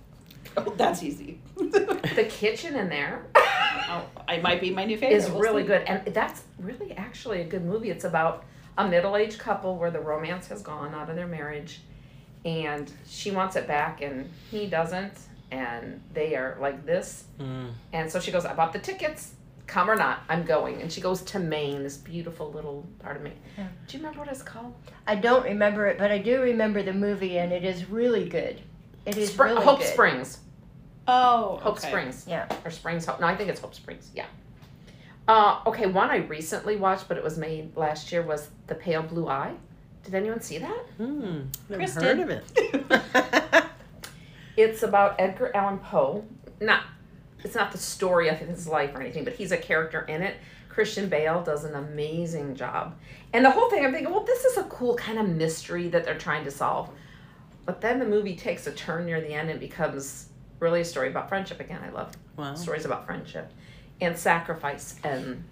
Oh, 0.56 0.74
that's 0.76 1.04
easy. 1.04 1.38
the 1.56 2.26
kitchen 2.28 2.74
in 2.74 2.88
there. 2.88 3.24
oh, 3.36 4.04
it 4.28 4.42
might 4.42 4.60
be 4.60 4.70
my 4.70 4.84
new 4.84 4.98
favorite. 4.98 5.14
Is 5.14 5.30
we'll 5.30 5.42
really 5.42 5.62
see. 5.62 5.68
good, 5.68 5.82
and 5.82 6.12
that's 6.12 6.42
really 6.58 6.92
actually 6.96 7.42
a 7.42 7.44
good 7.44 7.64
movie. 7.64 7.90
It's 7.90 8.04
about 8.04 8.44
a 8.76 8.88
middle-aged 8.88 9.38
couple 9.38 9.76
where 9.76 9.92
the 9.92 10.00
romance 10.00 10.48
has 10.48 10.60
gone 10.60 10.92
out 10.92 11.08
of 11.08 11.14
their 11.14 11.28
marriage, 11.28 11.82
and 12.44 12.90
she 13.06 13.30
wants 13.30 13.54
it 13.54 13.68
back, 13.68 14.02
and 14.02 14.28
he 14.50 14.66
doesn't, 14.66 15.12
and 15.52 16.00
they 16.14 16.34
are 16.34 16.56
like 16.60 16.84
this, 16.84 17.26
mm. 17.38 17.70
and 17.92 18.10
so 18.10 18.18
she 18.18 18.32
goes, 18.32 18.44
"I 18.44 18.54
bought 18.54 18.72
the 18.72 18.80
tickets 18.80 19.34
come 19.68 19.88
or 19.88 19.94
not, 19.94 20.20
I'm 20.28 20.44
going. 20.44 20.82
And 20.82 20.90
she 20.90 21.00
goes 21.00 21.22
to 21.22 21.38
Maine, 21.38 21.82
this 21.84 21.96
beautiful 21.96 22.50
little 22.50 22.84
part 22.98 23.16
of 23.16 23.22
Maine. 23.22 23.34
Yeah. 23.56 23.68
Do 23.86 23.96
you 23.96 24.02
remember 24.02 24.20
what 24.20 24.28
it's 24.28 24.42
called? 24.42 24.74
I 25.06 25.14
don't 25.14 25.44
remember 25.44 25.86
it, 25.86 25.98
but 25.98 26.10
I 26.10 26.18
do 26.18 26.40
remember 26.40 26.82
the 26.82 26.92
movie, 26.92 27.38
and 27.38 27.52
it 27.52 27.64
is 27.64 27.88
really 27.88 28.28
good. 28.28 28.60
It 29.06 29.16
is 29.16 29.30
Spr- 29.30 29.44
really 29.44 29.64
Hope 29.64 29.78
good. 29.78 29.88
Springs. 29.88 30.38
Oh, 31.06 31.58
Hope 31.62 31.76
okay. 31.78 31.88
Springs. 31.88 32.24
Yeah. 32.28 32.48
Or 32.64 32.70
Springs 32.70 33.06
Hope. 33.06 33.20
No, 33.20 33.26
I 33.26 33.36
think 33.36 33.50
it's 33.50 33.60
Hope 33.60 33.74
Springs. 33.74 34.10
Yeah. 34.14 34.26
Uh, 35.28 35.60
okay, 35.66 35.86
one 35.86 36.10
I 36.10 36.16
recently 36.16 36.76
watched, 36.76 37.06
but 37.06 37.18
it 37.18 37.22
was 37.22 37.36
made 37.38 37.76
last 37.76 38.10
year, 38.10 38.22
was 38.22 38.48
The 38.66 38.74
Pale 38.74 39.02
Blue 39.04 39.28
Eye. 39.28 39.54
Did 40.02 40.14
anyone 40.14 40.40
see 40.40 40.56
that? 40.58 40.86
Hmm. 40.96 41.40
Never 41.68 41.82
Kristen. 41.82 42.02
heard 42.02 42.18
of 42.20 42.30
it. 42.30 43.64
it's 44.56 44.82
about 44.82 45.16
Edgar 45.18 45.54
Allan 45.54 45.78
Poe. 45.78 46.24
Not 46.60 46.84
it's 47.44 47.54
not 47.54 47.72
the 47.72 47.78
story 47.78 48.28
of 48.28 48.38
his 48.38 48.66
life 48.66 48.94
or 48.94 49.00
anything, 49.00 49.24
but 49.24 49.34
he's 49.34 49.52
a 49.52 49.56
character 49.56 50.02
in 50.02 50.22
it. 50.22 50.36
Christian 50.68 51.08
Bale 51.08 51.42
does 51.42 51.64
an 51.64 51.74
amazing 51.74 52.54
job. 52.54 52.96
And 53.32 53.44
the 53.44 53.50
whole 53.50 53.68
thing, 53.70 53.84
I'm 53.84 53.92
thinking, 53.92 54.12
well, 54.12 54.24
this 54.24 54.44
is 54.44 54.58
a 54.58 54.64
cool 54.64 54.94
kind 54.94 55.18
of 55.18 55.28
mystery 55.28 55.88
that 55.88 56.04
they're 56.04 56.18
trying 56.18 56.44
to 56.44 56.50
solve. 56.50 56.90
But 57.64 57.80
then 57.80 57.98
the 57.98 58.06
movie 58.06 58.36
takes 58.36 58.66
a 58.66 58.72
turn 58.72 59.06
near 59.06 59.20
the 59.20 59.32
end 59.34 59.50
and 59.50 59.60
becomes 59.60 60.28
really 60.60 60.80
a 60.80 60.84
story 60.84 61.08
about 61.08 61.28
friendship 61.28 61.60
again. 61.60 61.80
I 61.84 61.90
love 61.90 62.16
wow. 62.36 62.54
stories 62.54 62.84
about 62.84 63.06
friendship 63.06 63.52
and 64.00 64.16
sacrifice 64.16 64.96
and 65.04 65.42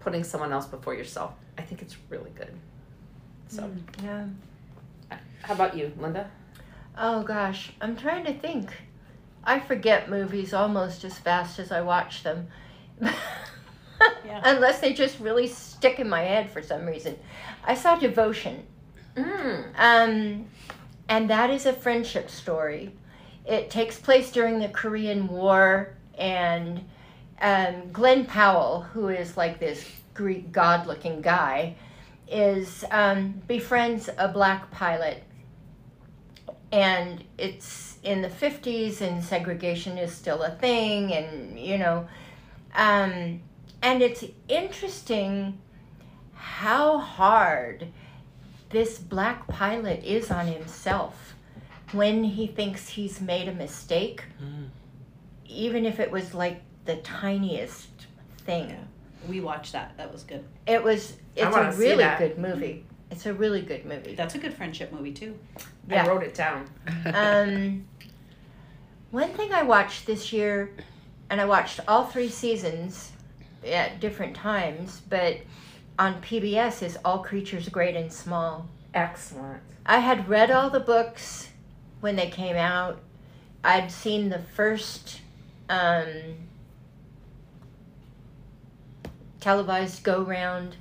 putting 0.00 0.24
someone 0.24 0.52
else 0.52 0.66
before 0.66 0.94
yourself. 0.94 1.34
I 1.56 1.62
think 1.62 1.82
it's 1.82 1.96
really 2.08 2.30
good. 2.34 2.52
So, 3.48 3.62
mm, 3.62 3.80
yeah. 4.02 4.26
How 5.42 5.54
about 5.54 5.76
you, 5.76 5.92
Linda? 5.98 6.30
Oh 6.96 7.22
gosh, 7.22 7.72
I'm 7.80 7.96
trying 7.96 8.24
to 8.24 8.32
think. 8.32 8.72
I 9.44 9.60
forget 9.60 10.10
movies 10.10 10.54
almost 10.54 11.04
as 11.04 11.18
fast 11.18 11.58
as 11.58 11.70
I 11.70 11.80
watch 11.82 12.22
them. 12.22 12.48
yeah. 13.00 14.40
Unless 14.44 14.80
they 14.80 14.92
just 14.92 15.20
really 15.20 15.46
stick 15.46 15.98
in 16.00 16.08
my 16.08 16.22
head 16.22 16.50
for 16.50 16.62
some 16.62 16.86
reason. 16.86 17.18
I 17.64 17.74
saw 17.74 17.96
Devotion. 17.96 18.66
Mm. 19.16 19.64
Um, 19.76 20.46
and 21.08 21.30
that 21.30 21.50
is 21.50 21.66
a 21.66 21.72
friendship 21.72 22.30
story. 22.30 22.92
It 23.44 23.70
takes 23.70 23.98
place 23.98 24.32
during 24.32 24.58
the 24.58 24.68
Korean 24.68 25.28
War, 25.28 25.94
and 26.16 26.84
um, 27.40 27.92
Glen 27.92 28.24
Powell, 28.24 28.82
who 28.82 29.08
is 29.08 29.36
like 29.36 29.58
this 29.60 29.86
Greek 30.14 30.50
god 30.50 30.86
looking 30.86 31.20
guy, 31.20 31.76
is 32.28 32.84
um, 32.90 33.42
befriends 33.46 34.08
a 34.16 34.28
black 34.28 34.70
pilot. 34.70 35.22
And 36.74 37.24
it's 37.38 37.94
in 38.04 38.20
the 38.20 38.28
50s 38.28 39.00
and 39.00 39.24
segregation 39.24 39.98
is 39.98 40.12
still 40.12 40.42
a 40.42 40.50
thing 40.50 41.12
and 41.12 41.58
you 41.58 41.78
know 41.78 42.06
um, 42.74 43.40
and 43.82 44.02
it's 44.02 44.24
interesting 44.48 45.58
how 46.34 46.98
hard 46.98 47.88
this 48.70 48.98
black 48.98 49.46
pilot 49.46 50.04
is 50.04 50.30
on 50.30 50.46
himself 50.46 51.34
when 51.92 52.24
he 52.24 52.46
thinks 52.46 52.88
he's 52.88 53.20
made 53.20 53.48
a 53.48 53.54
mistake 53.54 54.24
mm. 54.42 54.68
even 55.46 55.86
if 55.86 55.98
it 55.98 56.10
was 56.10 56.34
like 56.34 56.60
the 56.84 56.96
tiniest 56.96 57.88
thing. 58.38 58.68
Yeah. 58.68 59.30
we 59.30 59.40
watched 59.40 59.72
that. 59.72 59.96
That 59.96 60.12
was 60.12 60.22
good. 60.24 60.44
It 60.66 60.82
was 60.82 61.16
it's 61.36 61.56
a 61.56 61.72
really 61.78 62.04
good 62.18 62.38
movie 62.38 62.84
it's 63.14 63.26
a 63.26 63.32
really 63.32 63.62
good 63.62 63.84
movie 63.86 64.14
that's 64.14 64.34
a 64.34 64.38
good 64.38 64.52
friendship 64.52 64.92
movie 64.92 65.12
too 65.12 65.38
yeah. 65.88 66.04
i 66.04 66.08
wrote 66.08 66.22
it 66.22 66.34
down 66.34 66.68
um 67.14 67.84
one 69.14 69.32
thing 69.34 69.52
I 69.52 69.62
watched 69.62 70.06
this 70.06 70.32
year, 70.32 70.72
and 71.30 71.40
I 71.40 71.44
watched 71.44 71.78
all 71.86 72.04
three 72.04 72.28
seasons 72.28 73.12
at 73.64 74.00
different 74.00 74.34
times, 74.34 75.02
but 75.08 75.36
on 76.00 76.20
PBS 76.20 76.82
is 76.82 76.98
All 77.04 77.20
Creatures 77.20 77.68
Great 77.68 77.94
and 77.94 78.12
Small. 78.12 78.66
Excellent. 78.92 79.62
I 79.86 80.00
had 80.00 80.28
read 80.28 80.50
all 80.50 80.68
the 80.68 80.80
books 80.80 81.50
when 82.00 82.16
they 82.16 82.28
came 82.28 82.56
out. 82.56 82.98
I'd 83.62 83.92
seen 83.92 84.30
the 84.30 84.40
first 84.40 85.20
um, 85.68 86.08
televised 89.38 90.02
go 90.02 90.22
round 90.22 90.74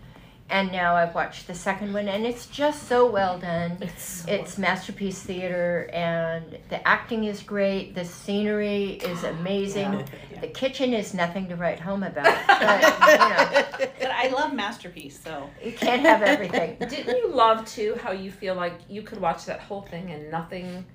and 0.54 0.72
now 0.72 0.96
I've 0.96 1.16
watched 1.16 1.48
the 1.48 1.56
second 1.56 1.94
one, 1.94 2.08
and 2.08 2.28
it's 2.28 2.46
just 2.46 2.88
so 2.88 3.10
well 3.10 3.40
done. 3.40 3.76
It's, 3.82 4.04
so 4.04 4.32
it's 4.32 4.60
masterpiece 4.60 5.20
theater, 5.20 5.90
and 5.92 6.60
the 6.70 6.88
acting 6.88 7.24
is 7.24 7.42
great. 7.42 7.96
The 7.96 8.06
scenery 8.06 8.92
is 9.04 9.24
amazing. 9.24 9.94
Yeah. 9.94 10.06
Yeah. 10.32 10.42
The 10.42 10.48
kitchen 10.48 10.94
is 10.94 11.16
nothing 11.16 11.50
to 11.50 11.56
write 11.56 11.80
home 11.80 12.04
about. 12.04 12.24
But, 12.64 13.12
you 13.12 13.18
know, 13.18 13.88
but 14.00 14.12
I 14.12 14.28
love 14.28 14.54
masterpiece, 14.54 15.20
so 15.20 15.50
you 15.64 15.72
can't 15.72 16.02
have 16.04 16.22
everything. 16.22 16.78
Didn't 16.88 17.18
you 17.18 17.30
love 17.30 17.66
too 17.66 17.98
how 18.04 18.12
you 18.12 18.32
feel 18.32 18.54
like 18.54 18.74
you 18.88 19.02
could 19.02 19.20
watch 19.20 19.46
that 19.46 19.60
whole 19.60 19.82
thing 19.82 20.12
and 20.12 20.30
nothing 20.30 20.86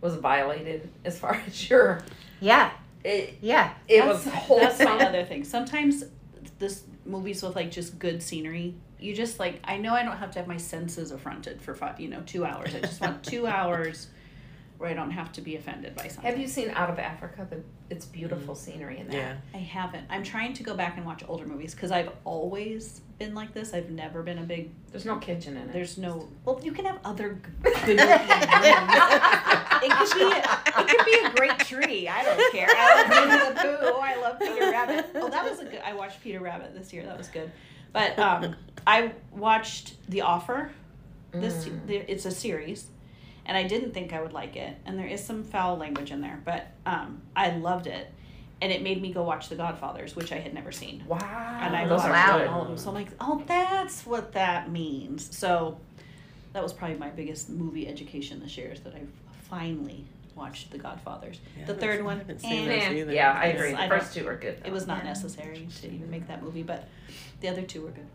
was 0.00 0.14
violated 0.14 0.88
as 1.04 1.18
far 1.18 1.42
as 1.46 1.68
your 1.68 2.02
yeah 2.40 2.70
it, 3.04 3.38
yeah 3.40 3.74
it 3.88 4.00
that's, 4.00 4.24
was 4.24 4.34
wholesome. 4.34 4.78
That's 4.78 4.84
my 4.84 5.06
other 5.06 5.24
thing. 5.24 5.44
Sometimes 5.44 6.04
this 6.58 6.84
movies 7.04 7.42
with 7.42 7.56
like 7.56 7.70
just 7.70 7.98
good 7.98 8.22
scenery 8.22 8.74
you 9.02 9.14
just 9.14 9.38
like 9.38 9.60
I 9.64 9.76
know 9.76 9.94
I 9.94 10.02
don't 10.02 10.16
have 10.16 10.30
to 10.32 10.38
have 10.38 10.48
my 10.48 10.56
senses 10.56 11.10
affronted 11.10 11.60
for 11.60 11.74
five 11.74 12.00
you 12.00 12.08
know 12.08 12.22
two 12.26 12.44
hours. 12.44 12.74
I 12.74 12.80
just 12.80 13.00
want 13.00 13.22
two 13.24 13.46
hours 13.46 14.08
where 14.78 14.90
I 14.90 14.94
don't 14.94 15.12
have 15.12 15.32
to 15.34 15.40
be 15.40 15.54
offended 15.54 15.94
by 15.94 16.08
something. 16.08 16.24
Have 16.24 16.40
you 16.40 16.48
seen 16.48 16.70
Out 16.70 16.90
of 16.90 16.98
Africa? 16.98 17.46
The 17.48 17.62
it's 17.88 18.06
beautiful 18.06 18.54
mm. 18.54 18.58
scenery 18.58 18.98
in 18.98 19.08
there. 19.08 19.40
Yeah. 19.52 19.58
I 19.58 19.62
haven't. 19.62 20.06
I'm 20.10 20.22
trying 20.22 20.54
to 20.54 20.62
go 20.62 20.74
back 20.74 20.96
and 20.96 21.06
watch 21.06 21.22
older 21.28 21.46
movies 21.46 21.74
because 21.74 21.90
I've 21.90 22.10
always 22.24 23.00
been 23.18 23.34
like 23.34 23.52
this. 23.52 23.74
I've 23.74 23.90
never 23.90 24.22
been 24.22 24.38
a 24.38 24.42
big. 24.42 24.70
There's 24.90 25.04
no 25.04 25.18
kitchen 25.18 25.56
in 25.56 25.68
it. 25.68 25.72
There's 25.72 25.98
no. 25.98 26.28
Well, 26.44 26.60
you 26.62 26.72
can 26.72 26.86
have 26.86 26.98
other 27.04 27.38
good 27.62 27.98
looking 27.98 27.98
it 29.82 29.90
could 29.90 30.18
be. 30.18 30.22
A, 30.22 30.80
it 30.80 30.88
could 30.88 31.04
be 31.04 31.18
a 31.24 31.30
great 31.30 31.58
tree. 31.60 32.08
I 32.08 32.24
don't 32.24 32.52
care. 32.52 32.68
I 32.70 33.02
love 33.02 33.28
Winnie 33.28 33.54
the 33.54 33.60
Pooh. 33.60 33.98
I 33.98 34.16
love 34.20 34.38
Peter 34.38 34.70
Rabbit. 34.70 35.06
Oh, 35.14 35.28
that 35.28 35.48
was 35.48 35.60
a 35.60 35.64
good. 35.64 35.80
I 35.84 35.92
watched 35.94 36.20
Peter 36.22 36.40
Rabbit 36.40 36.74
this 36.74 36.92
year. 36.92 37.04
That 37.04 37.18
was 37.18 37.28
good. 37.28 37.50
But 37.92 38.18
um, 38.18 38.56
I 38.86 39.12
watched 39.30 39.94
The 40.08 40.22
Offer. 40.22 40.70
This 41.32 41.64
mm. 41.64 41.86
the, 41.86 41.96
it's 42.10 42.26
a 42.26 42.30
series, 42.30 42.88
and 43.46 43.56
I 43.56 43.62
didn't 43.62 43.94
think 43.94 44.12
I 44.12 44.20
would 44.20 44.34
like 44.34 44.54
it. 44.54 44.76
And 44.84 44.98
there 44.98 45.06
is 45.06 45.24
some 45.24 45.44
foul 45.44 45.78
language 45.78 46.10
in 46.10 46.20
there, 46.20 46.40
but 46.44 46.66
um, 46.84 47.22
I 47.34 47.56
loved 47.56 47.86
it. 47.86 48.12
And 48.60 48.70
it 48.70 48.82
made 48.82 49.00
me 49.00 49.12
go 49.12 49.22
watch 49.24 49.48
The 49.48 49.56
Godfathers, 49.56 50.14
which 50.14 50.30
I 50.30 50.38
had 50.38 50.54
never 50.54 50.70
seen. 50.70 51.02
Wow! 51.08 51.18
And 51.60 51.74
I 51.74 51.86
watched 51.86 52.04
wow. 52.04 52.46
all 52.48 52.62
of 52.62 52.68
them. 52.68 52.78
So 52.78 52.90
I'm 52.90 52.94
like, 52.94 53.08
oh, 53.18 53.42
that's 53.46 54.06
what 54.06 54.32
that 54.34 54.70
means. 54.70 55.36
So 55.36 55.78
that 56.52 56.62
was 56.62 56.72
probably 56.72 56.96
my 56.96 57.08
biggest 57.08 57.48
movie 57.48 57.88
education 57.88 58.40
this 58.40 58.56
year 58.56 58.70
is 58.70 58.80
that 58.80 58.94
I've 58.94 59.08
finally 59.48 60.04
watched 60.34 60.70
The 60.70 60.78
Godfathers. 60.78 61.40
Yeah, 61.58 61.64
the 61.66 61.74
third 61.74 62.04
one, 62.04 62.20
and, 62.20 63.10
yeah, 63.12 63.32
I 63.32 63.46
agree. 63.46 63.72
The 63.72 63.88
first 63.88 64.14
two 64.14 64.24
were 64.24 64.36
good. 64.36 64.62
Though. 64.62 64.68
It 64.68 64.72
was 64.72 64.86
not 64.86 64.98
yeah. 64.98 65.10
necessary 65.10 65.66
to 65.80 65.86
even 65.86 66.10
make 66.10 66.26
that 66.28 66.42
movie, 66.42 66.62
but 66.62 66.88
the 67.40 67.48
other 67.48 67.62
two 67.62 67.82
were 67.82 67.90
good. 67.90 68.06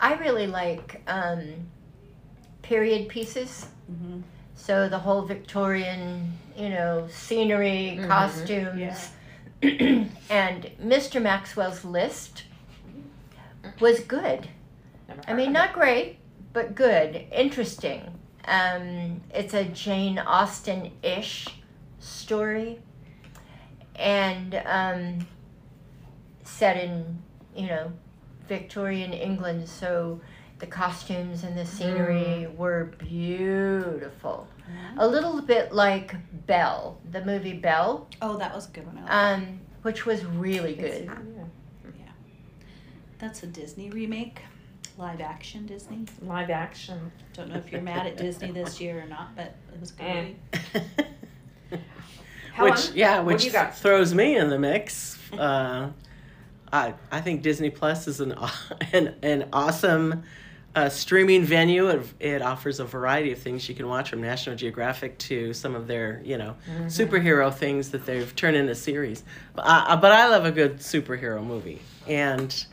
I 0.00 0.14
really 0.14 0.46
like 0.46 1.02
um, 1.06 1.42
period 2.62 3.08
pieces. 3.08 3.66
Mm-hmm. 3.90 4.20
So 4.54 4.88
the 4.88 4.98
whole 4.98 5.22
Victorian, 5.22 6.32
you 6.56 6.70
know, 6.70 7.08
scenery, 7.10 7.96
mm-hmm. 7.98 8.08
costumes. 8.08 8.80
Yeah. 8.80 8.98
and 10.30 10.70
Mr. 10.82 11.20
Malcolm's 11.20 11.84
list 11.84 12.44
was 13.80 14.00
good. 14.00 14.48
I 15.26 15.34
mean, 15.34 15.52
not 15.52 15.72
great, 15.72 16.18
but 16.52 16.74
good, 16.74 17.26
interesting. 17.32 18.02
Um, 18.46 19.20
it's 19.34 19.54
a 19.54 19.64
Jane 19.64 20.18
Austen 20.18 20.92
ish 21.02 21.48
story. 21.98 22.80
And 23.96 24.60
um, 24.66 25.26
set 26.44 26.76
in, 26.76 27.22
you 27.54 27.66
know, 27.66 27.92
Victorian 28.48 29.12
England, 29.12 29.68
so 29.68 30.20
the 30.58 30.66
costumes 30.66 31.44
and 31.44 31.56
the 31.56 31.66
scenery 31.66 32.46
mm. 32.46 32.56
were 32.56 32.94
beautiful. 32.98 34.48
Mm. 34.70 34.98
A 34.98 35.06
little 35.06 35.40
bit 35.42 35.72
like 35.72 36.14
Belle, 36.46 36.98
the 37.10 37.24
movie 37.24 37.52
Belle. 37.54 38.06
Oh, 38.22 38.36
that 38.38 38.54
was 38.54 38.68
a 38.68 38.70
good 38.70 38.86
one. 38.86 39.04
Um, 39.08 39.60
which 39.82 40.06
was 40.06 40.24
really 40.24 40.74
good. 40.74 41.04
Yeah. 41.04 41.94
yeah. 41.98 42.12
That's 43.18 43.42
a 43.42 43.46
Disney 43.46 43.90
remake. 43.90 44.40
Live 44.98 45.20
action 45.20 45.66
Disney. 45.66 46.06
Live 46.22 46.48
action. 46.48 47.12
Don't 47.34 47.50
know 47.50 47.56
if 47.56 47.70
you're 47.70 47.82
mad 47.82 48.06
at 48.06 48.16
Disney 48.16 48.50
this 48.50 48.80
year 48.80 49.02
or 49.02 49.06
not, 49.06 49.36
but 49.36 49.54
it 49.72 49.80
was 49.80 49.90
good. 49.90 50.36
movie. 50.54 51.82
which 52.58 52.92
yeah, 52.92 53.20
which 53.20 53.50
throws 53.74 54.14
me 54.14 54.36
in 54.36 54.50
the 54.50 54.58
mix. 54.58 55.14
Uh, 55.36 55.90
I 56.72 56.94
I 57.10 57.20
think 57.20 57.42
Disney 57.42 57.68
Plus 57.68 58.06
is 58.06 58.20
an 58.20 58.36
an, 58.92 59.16
an 59.22 59.48
awesome 59.52 60.22
uh, 60.76 60.88
streaming 60.88 61.42
venue. 61.42 61.88
It, 61.88 62.06
it, 62.20 62.42
offers 62.42 62.78
a 62.78 62.84
variety 62.84 63.32
of 63.32 63.38
things 63.40 63.68
you 63.68 63.74
can 63.74 63.88
watch 63.88 64.10
from 64.10 64.20
National 64.20 64.54
Geographic 64.54 65.18
to 65.18 65.52
some 65.52 65.74
of 65.74 65.88
their 65.88 66.22
you 66.24 66.38
know 66.38 66.54
mm-hmm. 66.70 66.86
superhero 66.86 67.52
things 67.52 67.90
that 67.90 68.06
they've 68.06 68.34
turned 68.36 68.56
into 68.56 68.74
series. 68.74 69.24
But 69.54 69.66
I, 69.66 69.96
but 69.96 70.12
I 70.12 70.28
love 70.28 70.44
a 70.44 70.52
good 70.52 70.78
superhero 70.78 71.44
movie 71.44 71.82
and. 72.06 72.64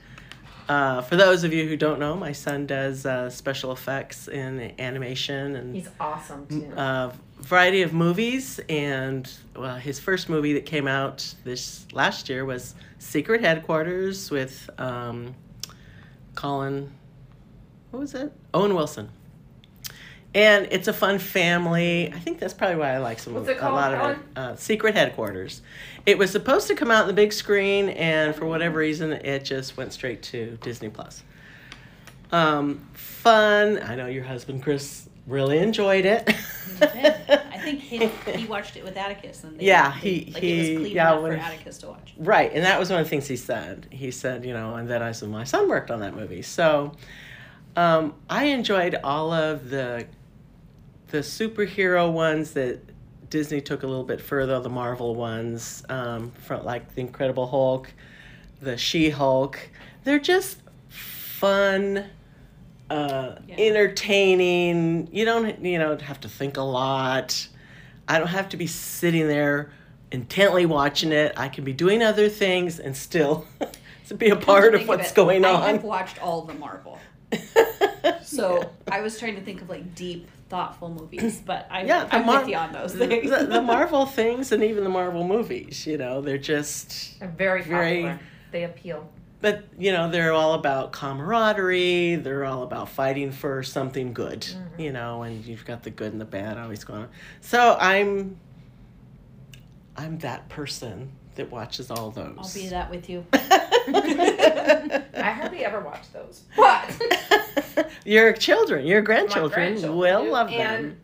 Uh, 0.69 1.01
for 1.01 1.15
those 1.15 1.43
of 1.43 1.53
you 1.53 1.67
who 1.67 1.75
don't 1.75 1.99
know, 1.99 2.15
my 2.15 2.31
son 2.31 2.65
does 2.65 3.05
uh, 3.05 3.29
special 3.29 3.71
effects 3.71 4.27
in 4.27 4.73
animation 4.79 5.55
and 5.55 5.75
he's 5.75 5.89
awesome 5.99 6.47
too. 6.47 6.71
Uh, 6.75 7.11
variety 7.39 7.81
of 7.81 7.93
movies, 7.93 8.59
and 8.69 9.29
well, 9.55 9.75
his 9.75 9.99
first 9.99 10.29
movie 10.29 10.53
that 10.53 10.65
came 10.65 10.87
out 10.87 11.33
this 11.43 11.85
last 11.91 12.29
year 12.29 12.45
was 12.45 12.75
Secret 12.99 13.41
Headquarters 13.41 14.31
with 14.31 14.69
um, 14.77 15.35
Colin. 16.35 16.91
What 17.91 17.99
was 17.99 18.13
it? 18.13 18.31
Owen 18.53 18.73
Wilson. 18.73 19.09
And 20.35 20.67
it's 20.71 20.87
a 20.87 20.93
fun 20.93 21.19
family. 21.19 22.11
I 22.11 22.19
think 22.19 22.39
that's 22.39 22.53
probably 22.53 22.77
why 22.77 22.93
I 22.93 22.97
like 22.97 23.19
some 23.19 23.35
What's 23.35 23.49
it 23.49 23.59
called, 23.59 23.73
a 23.73 23.75
lot 23.75 23.93
of 23.93 24.11
it. 24.11 24.17
Uh, 24.35 24.55
Secret 24.55 24.95
Headquarters. 24.95 25.61
It 26.05 26.17
was 26.17 26.31
supposed 26.31 26.67
to 26.67 26.75
come 26.75 26.89
out 26.89 27.01
in 27.01 27.07
the 27.07 27.13
big 27.13 27.31
screen, 27.31 27.89
and 27.89 28.35
for 28.35 28.45
whatever 28.45 28.79
reason, 28.79 29.11
it 29.11 29.45
just 29.45 29.77
went 29.77 29.93
straight 29.93 30.23
to 30.23 30.57
Disney 30.61 30.89
Plus. 30.89 31.23
Um, 32.31 32.87
fun. 32.93 33.81
I 33.83 33.95
know 33.95 34.07
your 34.07 34.23
husband 34.23 34.63
Chris 34.63 35.07
really 35.27 35.59
enjoyed 35.59 36.05
it. 36.05 36.27
I 36.81 37.59
think 37.63 37.79
he, 37.79 38.07
he 38.35 38.45
watched 38.45 38.75
it 38.75 38.83
with 38.83 38.97
Atticus, 38.97 39.43
and 39.43 39.59
they, 39.59 39.65
yeah, 39.65 39.93
he 39.93 40.31
like 40.33 40.41
he 40.41 40.73
it 40.73 40.79
was 40.79 40.89
yeah 40.89 41.13
when, 41.17 41.33
for 41.33 41.37
Atticus 41.37 41.77
to 41.79 41.87
watch. 41.87 42.13
Right, 42.17 42.51
and 42.53 42.65
that 42.65 42.79
was 42.79 42.89
one 42.89 42.99
of 42.99 43.05
the 43.05 43.09
things 43.09 43.27
he 43.27 43.37
said. 43.37 43.87
He 43.91 44.11
said, 44.11 44.45
you 44.45 44.53
know, 44.53 44.75
and 44.75 44.89
then 44.89 45.01
I 45.01 45.11
said, 45.11 45.29
my 45.29 45.43
son 45.43 45.69
worked 45.69 45.91
on 45.91 45.99
that 46.01 46.15
movie, 46.15 46.41
so 46.41 46.93
um, 47.75 48.15
I 48.29 48.45
enjoyed 48.45 48.95
all 49.03 49.31
of 49.31 49.69
the 49.69 50.07
the 51.13 51.19
superhero 51.19 52.11
ones 52.11 52.53
that 52.53 52.81
Disney 53.29 53.61
took 53.61 53.83
a 53.83 53.87
little 53.87 54.03
bit 54.03 54.19
further. 54.19 54.59
The 54.59 54.69
Marvel 54.69 55.13
ones, 55.13 55.83
um, 55.87 56.31
from 56.31 56.65
like 56.65 56.95
the 56.95 57.01
Incredible 57.01 57.45
Hulk, 57.45 57.93
the 58.61 58.75
She 58.77 59.11
Hulk. 59.11 59.59
They're 60.05 60.17
just 60.17 60.57
fun 60.89 62.05
uh, 62.89 63.35
yeah. 63.47 63.55
entertaining. 63.59 65.07
You 65.11 65.23
don't 65.25 65.63
you 65.63 65.77
know 65.77 65.95
have 65.97 66.19
to 66.21 66.29
think 66.29 66.57
a 66.57 66.63
lot. 66.63 67.47
I 68.07 68.17
don't 68.17 68.27
have 68.29 68.49
to 68.49 68.57
be 68.57 68.65
sitting 68.65 69.27
there 69.27 69.71
intently 70.11 70.65
watching 70.65 71.11
it. 71.11 71.33
I 71.37 71.47
can 71.47 71.63
be 71.63 71.73
doing 71.73 72.01
other 72.01 72.27
things 72.27 72.79
and 72.79 72.97
still 72.97 73.45
to 74.07 74.15
be 74.15 74.29
a 74.29 74.35
part 74.35 74.73
of 74.73 74.87
what's 74.87 75.11
of 75.11 75.11
it, 75.11 75.15
going 75.15 75.45
on. 75.45 75.61
I 75.61 75.73
have 75.73 75.83
watched 75.83 76.19
all 76.23 76.41
the 76.41 76.55
Marvel. 76.55 76.97
so 78.23 78.61
yeah. 78.61 78.95
I 78.95 79.01
was 79.01 79.19
trying 79.19 79.35
to 79.35 79.41
think 79.41 79.61
of 79.61 79.69
like 79.69 79.93
deep, 79.93 80.27
thoughtful 80.53 80.89
movies, 80.89 81.41
but 81.43 81.67
I, 81.71 81.83
yeah, 81.83 82.07
I'm 82.11 82.27
Mar- 82.27 82.41
with 82.41 82.49
you 82.49 82.57
on 82.57 82.71
those 82.73 82.93
things. 82.93 83.31
the, 83.31 83.45
the, 83.45 83.61
Marvel 83.73 84.05
things 84.05 84.51
and 84.51 84.63
even 84.63 84.83
the 84.83 84.89
Marvel 84.89 85.27
movies, 85.27 85.87
you 85.87 85.97
know, 85.97 86.21
they're 86.21 86.37
just 86.37 87.19
they're 87.19 87.27
very 87.27 87.61
popular. 87.61 87.79
Very, 87.79 88.19
they 88.51 88.63
appeal 88.63 89.09
but 89.41 89.65
you 89.77 89.91
know 89.91 90.09
they're 90.09 90.31
all 90.31 90.53
about 90.53 90.91
camaraderie 90.91 92.15
they're 92.15 92.45
all 92.45 92.61
about 92.61 92.87
fighting 92.87 93.31
for 93.31 93.63
something 93.63 94.13
good 94.13 94.41
mm-hmm. 94.41 94.81
you 94.81 94.91
know 94.91 95.23
and 95.23 95.43
you've 95.43 95.65
got 95.65 95.81
the 95.81 95.89
good 95.89 96.11
and 96.11 96.21
the 96.21 96.25
bad 96.25 96.57
always 96.57 96.83
going 96.83 97.01
on 97.01 97.09
so 97.41 97.75
i'm 97.79 98.37
i'm 99.97 100.19
that 100.19 100.47
person 100.49 101.11
that 101.35 101.51
watches 101.51 101.91
all 101.91 102.11
those. 102.11 102.35
I'll 102.37 102.63
be 102.63 102.69
that 102.69 102.89
with 102.89 103.09
you. 103.09 103.25
I 103.33 105.31
hardly 105.35 105.65
ever 105.65 105.81
watch 105.81 106.11
those 106.13 106.43
but 106.55 107.89
your 108.05 108.33
children 108.33 108.85
your 108.85 109.01
grandchildren, 109.01 109.73
grandchildren 109.73 109.97
will 109.97 110.31
love 110.31 110.49
and 110.49 110.91
them 110.91 111.01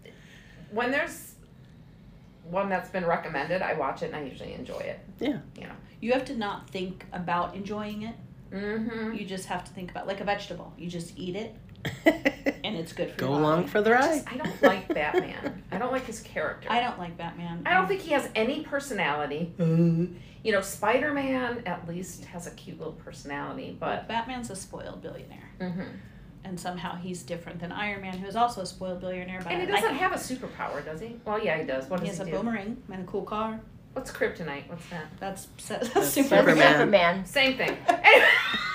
when 0.71 0.91
there's 0.91 1.33
one 2.49 2.69
that's 2.69 2.89
been 2.89 3.05
recommended 3.05 3.61
i 3.61 3.73
watch 3.73 4.01
it 4.01 4.07
and 4.07 4.15
i 4.15 4.21
usually 4.21 4.53
enjoy 4.53 4.79
it. 4.79 4.99
Yeah. 5.19 5.39
You 5.55 5.67
know. 5.67 5.75
You 6.01 6.13
have 6.13 6.25
to 6.25 6.35
not 6.35 6.69
think 6.69 7.05
about 7.11 7.55
enjoying 7.55 8.03
it. 8.03 8.15
Mm-hmm. 8.51 9.13
You 9.13 9.25
just 9.25 9.47
have 9.47 9.65
to 9.65 9.71
think 9.71 9.91
about 9.91 10.07
like 10.07 10.21
a 10.21 10.23
vegetable. 10.23 10.73
You 10.77 10.89
just 10.89 11.17
eat 11.17 11.35
it 11.35 11.55
and 12.05 12.75
it's 12.75 12.93
good 12.93 13.11
for 13.11 13.17
Go 13.17 13.33
along 13.35 13.67
for 13.67 13.81
the 13.81 13.91
I, 13.91 13.93
ride. 13.93 14.13
just, 14.25 14.31
I 14.33 14.37
don't 14.37 14.61
like 14.63 14.87
Batman. 14.93 15.63
I 15.71 15.77
don't 15.77 15.91
like 15.91 16.05
his 16.05 16.19
character. 16.21 16.67
I 16.71 16.79
don't 16.81 16.97
like 16.99 17.17
Batman. 17.17 17.63
I 17.65 17.73
don't 17.73 17.87
think 17.87 18.01
he 18.01 18.11
has 18.11 18.29
any 18.35 18.63
personality. 18.63 19.53
You 20.41 20.51
know, 20.53 20.61
Spider 20.61 21.13
Man 21.13 21.63
at 21.65 21.87
least 21.87 22.25
has 22.25 22.47
a 22.47 22.51
cute 22.51 22.77
little 22.79 22.93
personality, 22.93 23.75
but 23.79 24.07
Batman's 24.07 24.49
a 24.49 24.55
spoiled 24.55 25.01
billionaire. 25.01 25.49
Mhm. 25.59 25.87
And 26.45 26.57
somehow 26.59 26.95
he's 26.95 27.23
different 27.23 27.59
than 27.59 27.71
Iron 27.73 28.01
Man, 28.01 28.17
who 28.17 28.25
is 28.27 28.35
also 28.37 28.61
a 28.61 28.65
spoiled 28.65 29.01
billionaire. 29.01 29.41
But 29.43 29.51
and 29.51 29.61
he 29.61 29.67
I- 29.67 29.79
doesn't 29.81 29.95
have 29.95 30.13
a 30.13 30.15
superpower, 30.15 30.83
does 30.85 31.01
he? 31.01 31.17
Well, 31.25 31.43
yeah, 31.43 31.57
he 31.57 31.65
does. 31.65 31.89
What 31.89 31.99
he 31.99 32.07
does 32.07 32.17
has 32.19 32.27
he, 32.27 32.33
a 32.33 32.37
do? 32.37 32.41
boomerang 32.43 32.81
and 32.91 33.01
a 33.03 33.05
cool 33.05 33.23
car. 33.23 33.59
What's 33.93 34.11
kryptonite? 34.11 34.69
What's 34.69 34.85
that? 34.89 35.07
That's, 35.19 35.47
that's, 35.67 35.89
That's 35.89 36.07
Superman. 36.07 36.45
Superman. 36.45 36.73
Superman. 36.73 37.25
Same 37.25 37.57
thing. 37.57 37.77
Anyway. 37.87 38.27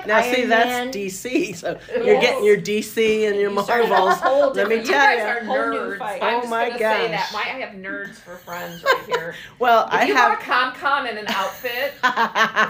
I 0.00 0.06
like 0.06 0.06
Now 0.06 0.16
Iron 0.18 0.34
see, 0.34 0.44
Man. 0.46 0.48
that's 0.90 0.96
DC. 0.96 1.56
So 1.56 1.78
you're 1.94 2.20
getting 2.20 2.44
your 2.44 2.56
DC 2.56 3.26
and 3.28 3.36
your 3.38 3.50
You 3.50 3.56
Marvels. 3.56 4.18
whole 4.20 4.52
Let 4.52 4.68
me 4.68 4.76
different- 4.76 4.86
you 4.86 4.92
tell 4.92 5.06
guys 5.06 5.18
you. 5.18 5.24
are 5.24 5.44
Whole 5.44 5.70
new 5.70 5.78
nerds. 5.94 5.98
fight. 5.98 6.18
Oh 6.22 6.26
I'm 6.26 6.40
Oh 6.44 6.46
my 6.48 6.66
gonna 6.68 6.78
that. 6.80 7.30
My, 7.32 7.38
I 7.40 7.42
have 7.60 7.74
nerds 7.74 8.14
for 8.16 8.36
friends 8.36 8.82
right 8.84 9.02
here. 9.06 9.34
Well, 9.58 9.86
If 9.88 9.92
I 9.92 10.04
you 10.04 10.14
have. 10.16 10.30
want 10.30 10.40
a 10.42 10.44
con 10.44 10.74
con 10.74 11.06
and 11.06 11.18
an 11.18 11.26
outfit, 11.28 11.92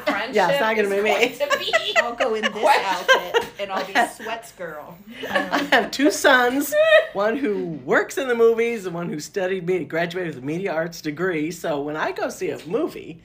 friendship 0.07 0.35
yeah, 0.35 0.49
it's 0.51 0.61
not 0.61 0.77
gonna 0.77 0.89
be 0.89 1.03
me. 1.03 1.11
going 1.39 1.51
to 1.51 1.59
be. 1.59 1.97
I'll 1.99 2.15
go 2.15 2.35
in 2.35 2.43
this 2.43 2.67
outfit 2.85 3.45
and 3.61 3.71
I'll 3.71 3.87
be 3.87 3.93
sweats 4.23 4.53
girl. 4.53 4.99
I 5.31 5.59
have 5.73 5.91
two 5.91 6.11
sons, 6.11 6.75
one 7.13 7.37
who 7.37 7.67
works 7.85 8.19
in 8.19 8.29
the 8.29 8.35
movies 8.35 8.87
and 8.87 8.95
one 8.95 9.09
who 9.09 9.21
studied 9.21 9.67
media, 9.67 9.87
graduated 9.87 10.35
with 10.35 10.43
a 10.43 10.47
media 10.47 10.73
arts 10.73 11.01
degree. 11.01 11.51
So 11.51 11.81
when 11.81 11.97
I 11.97 12.13
go 12.13 12.29
see 12.29 12.51
a 12.51 12.59
movie, 12.67 13.21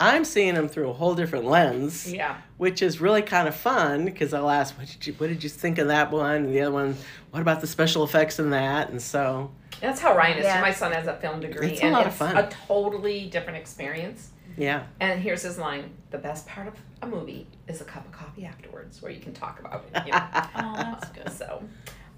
I'm 0.00 0.24
seeing 0.24 0.54
them 0.54 0.68
through 0.68 0.90
a 0.90 0.92
whole 0.92 1.14
different 1.14 1.44
lens, 1.46 2.12
Yeah. 2.12 2.36
which 2.56 2.82
is 2.82 3.00
really 3.00 3.22
kind 3.22 3.48
of 3.48 3.54
fun 3.56 4.04
because 4.04 4.32
I'll 4.32 4.48
ask, 4.50 4.78
what 4.78 4.86
did 4.86 5.06
you, 5.06 5.12
what 5.14 5.26
did 5.28 5.42
you 5.42 5.48
think 5.50 5.78
of 5.78 5.88
that 5.88 6.10
one? 6.12 6.36
And 6.44 6.54
the 6.54 6.60
other 6.60 6.70
one, 6.72 6.96
what 7.32 7.40
about 7.40 7.60
the 7.60 7.66
special 7.66 8.04
effects 8.04 8.38
in 8.38 8.50
that? 8.50 8.90
And 8.90 9.02
so, 9.02 9.50
That's 9.80 10.00
how 10.00 10.16
Ryan 10.16 10.38
is. 10.38 10.44
Yeah. 10.44 10.60
My 10.60 10.72
son 10.72 10.92
has 10.92 11.06
a 11.08 11.16
film 11.16 11.40
degree, 11.40 11.70
It's 11.72 11.80
a 11.80 11.84
and 11.84 11.92
lot 11.94 12.02
of 12.02 12.08
it's 12.08 12.16
fun. 12.18 12.36
a 12.36 12.48
totally 12.68 13.26
different 13.26 13.58
experience. 13.58 14.30
yeah. 14.56 14.84
And 15.00 15.20
here's 15.20 15.42
his 15.42 15.56
line: 15.58 15.90
"The 16.10 16.18
best 16.18 16.46
part 16.48 16.66
of 16.68 16.74
a 17.02 17.06
movie 17.06 17.46
is 17.68 17.80
a 17.80 17.84
cup 17.84 18.04
of 18.06 18.10
coffee 18.12 18.44
afterwards, 18.44 19.00
where 19.02 19.10
you 19.12 19.20
can 19.20 19.32
talk 19.34 19.60
about 19.60 19.84
it." 19.94 20.06
You 20.06 20.12
know? 20.12 20.18
Oh, 20.56 20.74
that's 20.76 21.08
good. 21.10 21.30
so, 21.32 21.62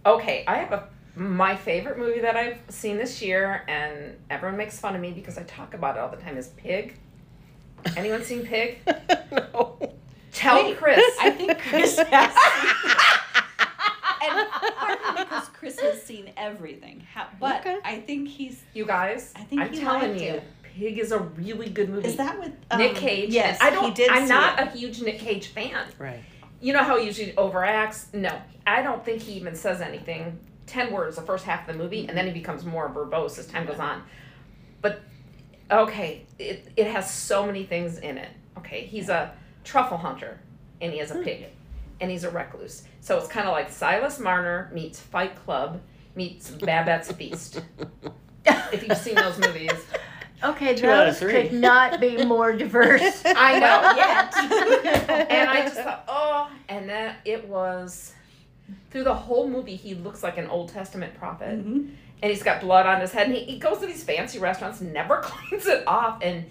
okay, 0.07 0.45
I 0.47 0.57
have 0.57 0.73
a 0.73 0.89
my 1.17 1.55
favorite 1.57 1.99
movie 1.99 2.21
that 2.21 2.37
I've 2.37 2.59
seen 2.69 2.97
this 2.97 3.21
year, 3.21 3.63
and 3.69 4.17
everyone 4.31 4.57
makes 4.57 4.79
fun 4.79 4.95
of 4.95 5.01
me 5.03 5.11
because 5.13 5.37
I 5.37 5.43
talk 5.43 5.75
about 5.75 5.97
it 5.97 6.01
all 6.01 6.09
the 6.09 6.17
time. 6.17 6.37
Is 6.39 6.49
Pig? 6.49 6.99
Anyone 7.97 8.23
seen 8.23 8.45
Pig? 8.45 8.79
no. 9.33 9.77
Tell 10.33 10.63
Wait, 10.65 10.77
Chris. 10.79 11.05
I 11.21 11.31
think 11.31 11.59
Chris 11.59 11.99
has. 11.99 12.35
and 14.23 14.49
partly 14.77 15.25
because 15.25 15.49
Chris 15.49 15.81
has 15.81 16.03
seen 16.03 16.31
everything. 16.37 17.01
How, 17.13 17.27
but 17.39 17.61
Okay. 17.61 17.79
I 17.85 18.01
think 18.01 18.29
he's. 18.29 18.63
you 18.75 18.87
guys, 18.87 19.33
I 19.37 19.43
think 19.43 19.61
I'm 19.63 19.73
he 19.73 19.81
telling 19.81 20.19
you, 20.19 20.35
it. 20.35 20.45
Pig 20.63 20.99
is 20.99 21.13
a 21.13 21.19
really 21.19 21.69
good 21.69 21.89
movie. 21.91 22.09
Is 22.09 22.17
that 22.17 22.39
with 22.39 22.53
um, 22.71 22.79
Nick 22.79 22.95
Cage? 22.95 23.31
Yes, 23.31 23.59
I 23.61 23.71
don't. 23.71 23.85
He 23.87 23.91
did 23.91 24.11
I'm 24.11 24.23
see 24.23 24.29
not 24.29 24.59
it. 24.61 24.69
a 24.69 24.71
huge 24.71 25.03
Nick 25.03 25.19
Cage 25.19 25.49
fan. 25.49 25.87
Right. 25.99 26.21
You 26.61 26.73
know 26.73 26.83
how 26.85 26.99
he 26.99 27.07
usually 27.07 27.33
overacts? 27.33 28.13
No, 28.15 28.41
I 28.67 28.83
don't 28.83 29.05
think 29.05 29.23
he 29.23 29.33
even 29.33 29.55
says 29.55 29.81
anything. 29.81 30.39
Ten 30.67 30.93
words 30.93 31.17
the 31.17 31.23
first 31.23 31.45
half 31.45 31.69
of 31.69 31.77
the 31.77 31.83
movie, 31.83 32.07
and 32.07 32.17
then 32.17 32.27
he 32.27 32.33
becomes 32.33 32.65
more 32.65 32.89
verbose 32.89 33.39
as 33.39 33.47
time 33.47 33.67
goes 33.67 33.79
on. 33.81 34.03
But 34.81 35.03
okay, 35.71 36.27
it 36.39 36.69
it 36.77 36.87
has 36.87 37.13
so 37.13 37.47
many 37.47 37.65
things 37.65 37.99
in 37.99 38.19
it. 38.19 38.31
Okay, 38.59 38.83
he's 38.85 39.09
a 39.09 39.33
truffle 39.65 39.97
hunter, 39.99 40.39
and 40.81 40.93
he 40.93 40.99
has 40.99 41.11
a 41.11 41.17
pig, 41.17 41.47
and 42.01 42.11
he's 42.11 42.25
a 42.25 42.31
recluse. 42.31 42.85
So 43.01 43.17
it's 43.19 43.29
kind 43.29 43.47
of 43.47 43.53
like 43.53 43.71
Silas 43.71 44.19
Marner 44.19 44.71
meets 44.73 45.01
Fight 45.01 45.37
Club 45.37 45.81
meets 46.15 46.51
Babette's 46.51 47.13
Feast. 47.13 47.63
if 48.45 48.87
you've 48.87 48.99
seen 48.99 49.15
those 49.15 49.39
movies, 49.39 49.71
Okay, 50.43 50.75
Two 50.75 50.89
out 50.89 51.07
of 51.07 51.15
those 51.15 51.19
three. 51.21 51.33
could 51.49 51.53
not 51.53 52.01
be 52.01 52.25
more 52.25 52.53
diverse. 52.53 53.23
I 53.27 53.59
know. 53.59 53.93
Yet. 53.97 55.27
and 55.31 55.51
I 55.51 55.63
just 55.63 55.77
thought, 55.81 56.05
oh, 56.09 56.51
and 56.69 56.89
then 56.89 57.15
it 57.27 57.47
was 57.47 58.15
through 58.91 59.05
the 59.05 59.15
whole 59.15 59.49
movie. 59.49 59.77
He 59.77 59.95
looks 59.95 60.23
like 60.23 60.39
an 60.39 60.47
Old 60.47 60.71
Testament 60.71 61.15
prophet, 61.19 61.59
Mhm. 61.65 61.91
And 62.23 62.31
he's 62.31 62.43
got 62.43 62.61
blood 62.61 62.87
on 62.87 63.01
his 63.01 63.13
head. 63.13 63.27
And 63.27 63.35
he, 63.35 63.45
he 63.45 63.59
goes 63.59 63.79
to 63.79 63.87
these 63.87 64.05
fancy 64.05 64.39
restaurants, 64.39 64.81
never 64.81 65.19
cleans 65.23 65.67
it 65.67 65.87
off, 65.87 66.21
and 66.23 66.47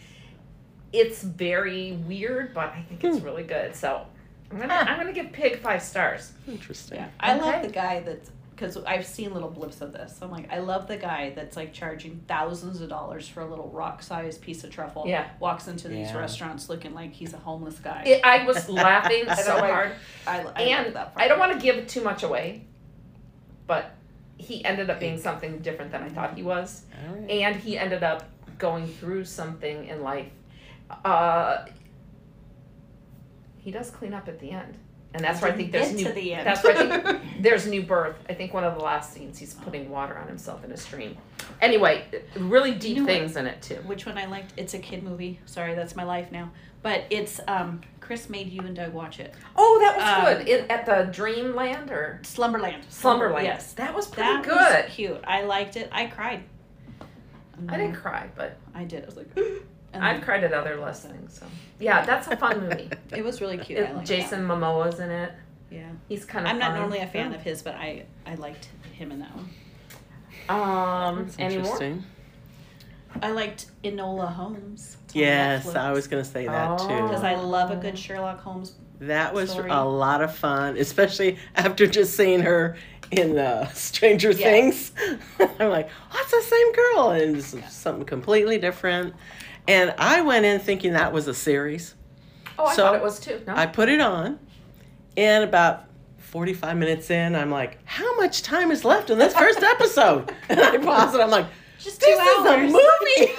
it's 0.91 1.21
very 1.21 1.93
weird, 2.08 2.53
but 2.53 2.73
I 2.73 2.86
think 2.88 3.03
it's 3.03 3.19
hmm. 3.19 3.25
really 3.25 3.43
good. 3.43 3.75
So 3.75 4.05
I'm 4.51 4.60
gonna 4.60 4.73
Huh. 4.73 4.86
I'm 4.88 4.97
gonna 4.97 5.13
give 5.13 5.32
Pig 5.32 5.60
five 5.60 5.82
stars. 5.82 6.34
Interesting. 6.47 6.97
Yeah, 6.97 7.10
I 7.19 7.36
love 7.38 7.62
the 7.62 7.69
guy 7.69 8.01
that's 8.01 8.32
because 8.60 8.75
I've 8.84 9.05
seen 9.05 9.34
little 9.34 9.49
blips 9.49 9.79
of 9.79 9.93
this. 9.93 10.19
I'm 10.21 10.32
like, 10.32 10.51
I 10.51 10.60
love 10.60 10.88
the 10.88 10.97
guy 10.97 11.32
that's 11.34 11.55
like 11.55 11.71
charging 11.71 12.21
thousands 12.27 12.82
of 12.82 12.89
dollars 12.89 13.25
for 13.25 13.39
a 13.39 13.45
little 13.45 13.69
rock-sized 13.69 14.41
piece 14.41 14.65
of 14.65 14.69
truffle. 14.69 15.05
Yeah. 15.08 15.29
walks 15.39 15.69
into 15.69 15.88
these 15.88 16.12
restaurants 16.13 16.67
looking 16.67 16.93
like 16.93 17.13
he's 17.13 17.34
a 17.34 17.38
homeless 17.38 17.79
guy. 17.79 18.03
It, 18.05 18.25
I 18.25 18.45
was 18.45 18.67
laughing 18.69 19.23
so 19.34 19.60
hard, 19.60 19.93
I, 20.27 20.41
I 20.41 20.62
and 20.63 20.93
that 20.93 21.13
part. 21.13 21.25
I 21.25 21.29
don't 21.29 21.39
want 21.39 21.53
to 21.53 21.60
give 21.60 21.88
too 21.88 22.01
much 22.01 22.23
away, 22.23 22.65
but 23.65 23.95
he 24.39 24.63
ended 24.63 24.89
up 24.89 24.99
being 24.99 25.19
something 25.19 25.60
different 25.60 25.91
than 25.91 26.02
I 26.02 26.10
thought 26.10 26.36
he 26.36 26.43
was. 26.43 26.84
All 27.08 27.15
right. 27.15 27.30
and 27.30 27.56
he 27.58 27.78
ended 27.78 28.04
up 28.04 28.23
going 28.58 28.88
through 28.88 29.25
something 29.25 29.86
in 29.86 30.02
life. 30.02 30.32
Uh, 31.06 31.65
he 33.58 33.69
does 33.69 33.91
clean 33.91 34.13
up 34.13 34.28
at 34.30 34.39
the 34.39 34.52
end, 34.52 34.78
and 35.13 35.23
that's 35.23 35.41
where 35.41 35.52
I 35.52 35.56
think 35.56 35.71
there's 35.73 35.93
new. 35.93 36.12
the 36.12 36.34
end. 36.34 36.47
That's 36.47 36.63
where 36.63 36.75
I 36.78 36.99
think 36.99 37.21
there's 37.41 37.67
new 37.67 37.84
birth. 37.84 38.15
I 38.30 38.34
think 38.34 38.54
one 38.54 38.63
of 38.63 38.75
the 38.75 38.84
last 38.84 39.13
scenes 39.13 39.38
he's 39.38 39.54
putting 39.54 39.89
water 39.89 40.17
on 40.17 40.28
himself 40.28 40.63
in 40.63 40.71
a 40.71 40.78
stream. 40.78 41.17
Anyway, 41.62 42.06
really 42.38 42.71
deep 42.71 42.97
know 42.97 43.04
what? 43.04 43.10
things 43.12 43.36
in 43.36 43.45
it 43.45 43.62
too. 43.62 43.75
Which 43.86 44.06
one 44.06 44.17
I 44.17 44.25
liked? 44.25 44.54
It's 44.56 44.73
a 44.73 44.80
kid 44.80 45.04
movie. 45.04 45.39
Sorry, 45.45 45.75
that's 45.75 45.95
my 45.95 46.04
life 46.04 46.32
now. 46.32 46.49
But 46.82 47.04
it's 47.10 47.41
um 47.47 47.82
Chris 48.10 48.28
made 48.28 48.50
you 48.52 48.62
and 48.62 48.76
Doug 48.76 48.91
watch 48.91 49.19
it. 49.19 49.36
Oh, 49.56 49.78
that 49.82 49.95
was 49.95 50.04
Um, 50.39 50.43
good. 50.48 50.48
In, 50.50 50.72
at 50.72 50.84
the 50.88 51.12
Dreamland 51.12 51.91
or 51.91 52.19
Slumberland. 52.24 52.82
Slumberland. 52.89 53.45
Yes, 53.45 53.74
that 53.74 53.93
was 53.93 54.08
pretty 54.08 54.28
that 54.28 54.43
good. 54.43 54.56
was 54.86 54.91
cute. 54.95 55.22
I 55.28 55.43
liked 55.43 55.76
it. 55.76 55.89
I 55.91 56.08
cried. 56.08 56.41
I 57.67 57.78
didn't 57.78 57.98
cry, 57.98 58.28
but 58.36 58.58
I 58.74 58.86
did. 58.86 59.04
I 59.04 59.06
was 59.06 59.15
like, 59.15 59.28
and 59.38 60.04
I've 60.04 60.15
then 60.15 60.22
cried 60.24 60.43
at 60.43 60.54
other 60.54 60.78
less 60.78 61.02
things. 61.06 61.38
So 61.39 61.45
yeah, 61.80 62.04
that's 62.04 62.26
a 62.26 62.36
fun 62.36 62.62
movie. 62.62 62.89
it 63.15 63.24
was 63.24 63.41
really 63.41 63.60
cute. 63.60 63.78
I 63.78 63.84
It- 63.84 63.95
liked 63.98 64.08
Jason 64.08 64.41
Momoa's 64.48 65.00
in 65.00 65.12
it. 65.12 65.32
Yeah. 65.69 65.91
He's 66.08 66.26
kind 66.26 66.48
of. 66.48 66.52
I'm 66.52 66.58
not 66.58 66.74
normally 66.74 67.02
a 67.02 67.08
fan 67.08 67.32
of 67.36 67.43
his, 67.43 67.62
but 67.62 67.76
I 67.76 68.06
I 68.26 68.34
liked 68.34 68.69
him 68.93 69.12
in 69.12 69.19
that 69.19 69.30
one. 69.36 69.50
Um, 70.50 71.26
That's 71.26 71.36
any 71.38 71.60
more? 71.60 71.78
Interesting. 73.15 73.30
I 73.32 73.34
liked 73.34 73.67
Enola 73.84 74.32
Holmes. 74.34 74.98
Yes, 75.13 75.76
I 75.76 75.91
was 75.91 76.08
going 76.08 76.24
to 76.24 76.30
say 76.30 76.45
that 76.48 76.69
Oh. 76.82 76.88
too. 76.88 77.04
because 77.08 77.24
I 77.24 77.36
love 77.36 77.72
a 77.72 77.76
good 77.76 77.98
Sherlock 77.98 78.39
Holmes. 78.41 78.74
That 79.02 79.34
was 79.34 79.52
story. 79.52 79.69
a 79.72 79.84
lot 79.84 80.22
of 80.22 80.36
fun, 80.36 80.76
especially 80.78 81.38
after 81.56 81.88
just 81.88 82.15
seeing 82.17 82.41
her 82.41 82.76
in 83.12 83.38
uh, 83.38 83.67
Stranger 83.69 84.32
Yeah. 84.32 84.38
Things. 84.45 84.91
I'm 85.60 85.69
like, 85.69 85.89
oh, 86.13 86.17
it's 86.22 86.32
the 86.32 86.41
same 86.41 86.74
girl, 86.74 87.10
and 87.12 87.38
it's 87.38 87.74
something 87.74 88.06
completely 88.06 88.58
different. 88.58 89.13
And 89.67 89.93
I 89.98 90.22
went 90.22 90.45
in 90.45 90.60
thinking 90.60 90.93
that 90.93 91.13
was 91.13 91.28
a 91.28 91.34
series. 91.34 91.95
Oh, 92.58 92.65
I 92.65 92.76
So, 92.76 92.84
thought 92.84 92.95
it 92.95 93.02
was 93.02 93.19
too. 93.19 93.41
No? 93.48 93.56
I 93.56 93.65
put 93.67 93.88
it 93.89 94.02
on, 94.02 94.38
and 95.15 95.43
about 95.45 95.86
45 96.17 96.78
minutes 96.78 97.10
in, 97.10 97.36
I'm 97.36 97.50
like, 97.52 97.80
how 97.86 98.15
much 98.17 98.41
time 98.43 98.69
is 98.69 98.84
left 98.84 99.10
in 99.10 99.17
this 99.17 99.34
first 99.34 99.63
episode? 99.63 100.32
and 100.50 100.60
I 100.60 100.78
pause 100.78 101.15
it. 101.15 101.22
I'm 101.22 101.30
like, 101.32 101.45
Just 101.80 102.02
this 102.02 102.20
is 102.20 102.46
a 102.46 102.58
movie. 102.58 103.34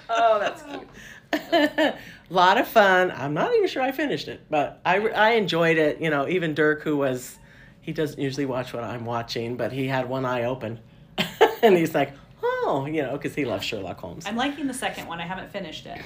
oh, 0.08 0.38
that's 0.38 0.62
oh. 0.66 0.78
cute. 0.78 0.88
a 1.32 1.98
lot 2.30 2.58
of 2.58 2.68
fun. 2.68 3.10
I'm 3.10 3.34
not 3.34 3.54
even 3.54 3.68
sure 3.68 3.82
I 3.82 3.92
finished 3.92 4.28
it, 4.28 4.42
but 4.48 4.80
I, 4.84 4.98
I 5.08 5.30
enjoyed 5.32 5.76
it. 5.76 6.00
You 6.00 6.10
know, 6.10 6.28
even 6.28 6.54
Dirk, 6.54 6.82
who 6.82 6.96
was, 6.96 7.38
he 7.80 7.92
doesn't 7.92 8.20
usually 8.20 8.46
watch 8.46 8.72
what 8.72 8.84
I'm 8.84 9.04
watching, 9.04 9.56
but 9.56 9.72
he 9.72 9.86
had 9.86 10.08
one 10.08 10.24
eye 10.24 10.44
open. 10.44 10.80
and 11.62 11.76
he's 11.76 11.94
like, 11.94 12.12
oh, 12.42 12.86
you 12.86 13.02
know, 13.02 13.12
because 13.12 13.34
he 13.34 13.44
loves 13.44 13.64
Sherlock 13.64 13.98
Holmes. 13.98 14.26
I'm 14.26 14.36
liking 14.36 14.66
the 14.66 14.74
second 14.74 15.06
one. 15.06 15.20
I 15.20 15.26
haven't 15.26 15.50
finished 15.50 15.86
it. 15.86 16.00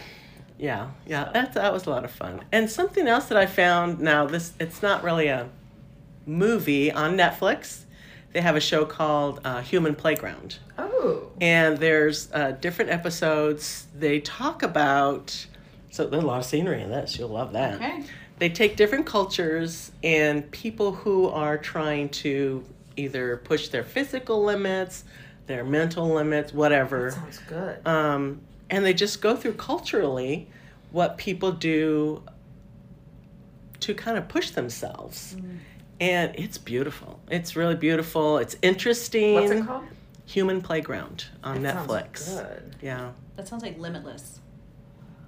Yeah, 0.58 0.90
yeah, 1.06 1.26
So- 1.26 1.32
that, 1.32 1.52
that 1.52 1.72
was 1.72 1.86
a 1.86 1.90
lot 1.90 2.04
of 2.04 2.10
fun. 2.10 2.44
And 2.50 2.70
something 2.70 3.06
else 3.06 3.26
that 3.26 3.38
I 3.38 3.46
found 3.46 4.00
now, 4.00 4.26
this 4.26 4.52
it's 4.58 4.82
not 4.82 5.04
really 5.04 5.28
a 5.28 5.48
movie 6.26 6.90
on 6.90 7.16
Netflix. 7.16 7.84
They 8.32 8.40
have 8.40 8.56
a 8.56 8.60
show 8.60 8.84
called 8.84 9.40
uh, 9.44 9.62
Human 9.62 9.94
Playground. 9.94 10.58
Oh. 10.76 11.30
and 11.40 11.78
there's 11.78 12.30
uh, 12.32 12.52
different 12.52 12.90
episodes. 12.90 13.86
They 13.96 14.20
talk 14.20 14.62
about 14.62 15.46
so 15.90 16.06
there's 16.06 16.22
a 16.22 16.26
lot 16.26 16.38
of 16.38 16.44
scenery 16.44 16.82
in 16.82 16.90
this. 16.90 17.18
You'll 17.18 17.28
love 17.30 17.52
that. 17.54 17.74
Okay. 17.74 18.04
They 18.38 18.48
take 18.48 18.76
different 18.76 19.06
cultures 19.06 19.90
and 20.04 20.48
people 20.50 20.92
who 20.92 21.28
are 21.28 21.58
trying 21.58 22.10
to 22.10 22.64
either 22.96 23.38
push 23.38 23.68
their 23.68 23.82
physical 23.82 24.44
limits, 24.44 25.04
their 25.46 25.64
mental 25.64 26.08
limits, 26.08 26.52
whatever. 26.52 27.10
That 27.10 27.16
sounds 27.16 27.38
good. 27.48 27.86
Um, 27.86 28.40
and 28.70 28.84
they 28.84 28.94
just 28.94 29.20
go 29.20 29.34
through 29.34 29.54
culturally 29.54 30.48
what 30.92 31.18
people 31.18 31.52
do 31.52 32.22
to 33.80 33.94
kind 33.94 34.18
of 34.18 34.28
push 34.28 34.50
themselves. 34.50 35.36
Mm. 35.38 35.58
And 36.00 36.34
it's 36.36 36.58
beautiful. 36.58 37.20
It's 37.30 37.56
really 37.56 37.74
beautiful. 37.74 38.38
It's 38.38 38.56
interesting. 38.62 39.34
What's 39.34 39.50
it 39.50 39.66
called? 39.66 39.84
Human 40.26 40.60
Playground 40.60 41.24
on 41.42 41.62
that 41.62 41.86
Netflix. 41.86 42.36
good. 42.36 42.76
Yeah. 42.82 43.12
That 43.36 43.48
sounds 43.48 43.62
like 43.62 43.78
Limitless. 43.78 44.40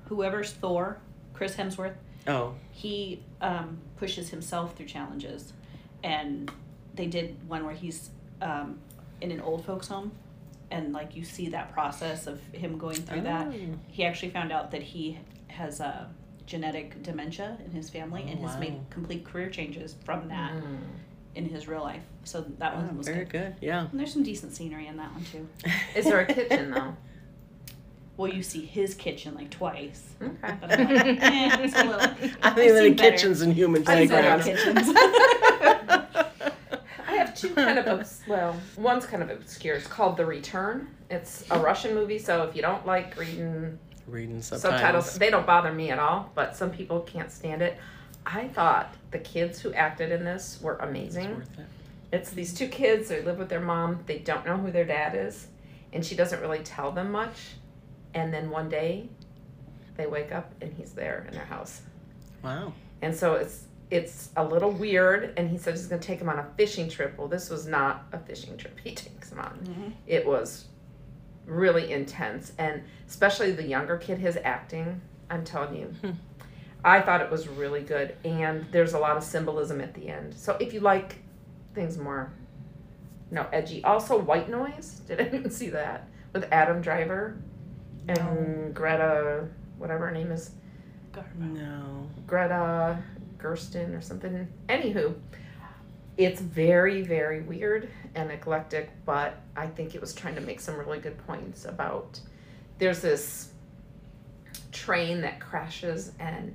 Whoever's 0.07 0.53
Thor, 0.53 0.99
Chris 1.33 1.55
Hemsworth. 1.57 1.95
Oh. 2.27 2.55
He 2.71 3.23
um, 3.41 3.79
pushes 3.97 4.29
himself 4.29 4.77
through 4.77 4.87
challenges, 4.87 5.53
and 6.05 6.51
they 6.95 7.07
did 7.07 7.37
one 7.49 7.65
where 7.65 7.75
he's 7.75 8.11
um, 8.43 8.79
in 9.21 9.31
an 9.31 9.41
old 9.41 9.65
folks 9.65 9.89
home, 9.89 10.13
and 10.71 10.93
like 10.93 11.17
you 11.17 11.25
see 11.25 11.49
that 11.49 11.73
process 11.73 12.27
of 12.27 12.41
him 12.53 12.77
going 12.77 12.97
through 12.97 13.21
oh. 13.21 13.23
that. 13.23 13.53
He 13.89 14.05
actually 14.05 14.31
found 14.31 14.53
out 14.53 14.71
that 14.73 14.83
he 14.83 15.19
has 15.49 15.81
a 15.81 16.11
genetic 16.47 17.03
dementia 17.03 17.57
in 17.65 17.73
his 17.73 17.91
family, 17.91 18.25
oh, 18.27 18.31
and 18.31 18.41
has 18.41 18.55
wow. 18.55 18.61
made 18.61 18.81
complete 18.91 19.25
career 19.25 19.51
changes 19.51 19.97
from 20.05 20.29
that. 20.29 20.53
Mm 20.53 20.79
in 21.35 21.47
his 21.47 21.69
real 21.69 21.83
life. 21.83 22.03
So 22.25 22.45
that 22.59 22.77
one 22.77 22.89
oh, 22.93 22.97
was 22.97 23.07
very 23.07 23.25
good. 23.25 23.31
good. 23.31 23.55
Yeah. 23.61 23.87
And 23.91 23.99
there's 23.99 24.13
some 24.13 24.23
decent 24.23 24.53
scenery 24.53 24.87
in 24.87 24.97
that 24.97 25.13
one 25.13 25.25
too. 25.25 25.49
Is 25.95 26.05
there 26.05 26.21
a 26.21 26.27
kitchen 26.27 26.71
though? 26.71 26.97
Well, 28.17 28.33
you 28.33 28.43
see 28.43 28.67
his 28.67 28.95
kitchen 28.95 29.35
like 29.35 29.51
twice. 29.51 30.15
Okay. 30.21 30.55
But 30.61 30.79
I'm 30.79 30.95
like, 30.95 31.23
eh, 31.23 31.57
it's 31.61 31.75
a 31.75 31.85
little. 31.85 32.01
I 32.43 32.51
think 32.51 32.97
the 32.99 33.03
kitchens 33.03 33.41
and 33.41 33.55
human 33.55 33.83
playgrounds. 33.83 34.47
I 34.47 34.57
have 37.09 37.35
two 37.35 37.51
kind 37.51 37.79
of 37.79 37.87
obs- 37.87 38.23
well, 38.29 38.55
one's 38.77 39.07
kind 39.07 39.23
of 39.23 39.31
obscure. 39.31 39.77
It's 39.77 39.87
called 39.87 40.19
The 40.19 40.27
Return. 40.27 40.89
It's 41.09 41.45
a 41.51 41.59
Russian 41.59 41.95
movie, 41.95 42.19
so 42.19 42.43
if 42.43 42.55
you 42.55 42.61
don't 42.61 42.85
like 42.85 43.19
reading 43.19 43.79
reading 44.11 44.43
subtitles, 44.43 44.81
subtitles 44.81 45.19
they 45.19 45.31
don't 45.31 45.47
bother 45.47 45.73
me 45.73 45.91
at 45.91 45.99
all. 45.99 46.31
But 46.35 46.57
some 46.57 46.71
people 46.71 47.01
can't 47.01 47.31
stand 47.31 47.63
it. 47.63 47.79
I 48.27 48.49
thought 48.49 48.95
the 49.11 49.19
kids 49.19 49.61
who 49.61 49.73
acted 49.73 50.13
in 50.13 50.25
this 50.25 50.61
were 50.61 50.77
amazing. 50.77 51.31
It's, 51.31 51.59
it. 51.59 51.67
it's 52.13 52.31
these 52.31 52.53
two 52.53 52.69
kids. 52.69 53.09
They 53.09 53.23
live 53.23 53.39
with 53.39 53.49
their 53.49 53.61
mom. 53.61 54.01
They 54.07 54.19
don't 54.19 54.45
know 54.45 54.57
who 54.57 54.71
their 54.71 54.85
dad 54.85 55.15
is, 55.15 55.49
and 55.93 56.05
she 56.05 56.15
doesn't 56.15 56.41
really 56.41 56.61
tell 56.61 56.93
them 56.93 57.11
much. 57.11 57.55
And 58.15 58.35
then 58.35 58.51
one 58.51 58.69
day, 58.69 59.09
they 59.97 60.07
wake 60.07 60.33
up 60.33 60.53
and 60.61 60.73
he's 60.73 60.93
there 60.93 61.25
in 61.29 61.35
their 61.35 61.45
house. 61.45 61.83
Wow. 62.43 62.73
And 63.03 63.15
so 63.15 63.35
it's 63.35 63.65
it's 63.91 64.31
a 64.37 64.45
little 64.45 64.71
weird. 64.71 65.35
And 65.37 65.51
he 65.51 65.59
said 65.59 65.75
he's 65.75 65.87
going 65.87 66.01
to 66.01 66.07
take 66.07 66.21
him 66.21 66.29
on 66.29 66.39
a 66.39 66.47
fishing 66.57 66.89
trip. 66.89 67.19
Well, 67.19 67.29
this 67.29 67.51
was 67.51 67.67
not 67.67 68.07
a 68.13 68.19
fishing 68.19 68.57
trip. 68.57 68.79
He 68.83 68.95
takes 68.95 69.33
him 69.33 69.41
on. 69.41 69.59
Mm-hmm. 69.65 69.91
It 70.07 70.27
was 70.27 70.67
really 71.51 71.93
intense, 71.93 72.53
and 72.59 72.83
especially 73.09 73.53
the 73.53 73.67
younger 73.67 73.97
kid, 73.97 74.19
his 74.19 74.39
acting. 74.43 75.01
I'm 75.29 75.45
telling 75.45 75.77
you. 75.77 75.87
Hmm 76.01 76.11
I 76.85 77.01
thought 77.01 77.21
it 77.21 77.31
was 77.31 77.49
really 77.49 77.83
good, 77.83 78.17
and 78.25 78.67
there's 78.71 78.95
a 78.95 78.99
lot 78.99 79.17
of 79.17 79.23
symbolism 79.23 79.81
at 79.81 79.95
the 79.95 80.09
end. 80.09 80.35
So 80.35 80.57
if 80.61 80.73
you 80.73 80.81
like 80.81 81.17
things 81.75 81.99
more, 81.99 82.33
no, 83.31 83.47
edgy. 83.53 83.85
Also, 83.85 84.19
White 84.19 84.49
Noise. 84.49 85.03
Did 85.07 85.21
anyone 85.21 85.51
see 85.51 85.69
that 85.71 86.09
with 86.33 86.49
Adam 86.51 86.81
Driver 86.81 87.37
and 88.09 88.19
no. 88.19 88.71
Greta, 88.73 89.47
whatever 89.79 90.07
her 90.07 90.13
name 90.13 90.33
is? 90.33 90.53
No. 91.39 92.09
Greta 92.27 93.03
Gersten 93.41 93.95
or 93.95 94.01
something. 94.01 94.49
Anywho, 94.69 95.15
it's 96.21 96.41
very, 96.41 97.01
very 97.01 97.41
weird 97.41 97.89
and 98.15 98.31
eclectic, 98.31 98.91
but 99.07 99.41
I 99.57 99.67
think 99.67 99.95
it 99.95 100.01
was 100.01 100.13
trying 100.13 100.35
to 100.35 100.41
make 100.43 100.61
some 100.61 100.77
really 100.77 100.99
good 100.99 101.17
points 101.27 101.65
about. 101.65 102.21
There's 102.79 103.01
this 103.01 103.53
train 104.71 105.23
that 105.23 105.41
crashes 105.41 106.13
and 106.19 106.55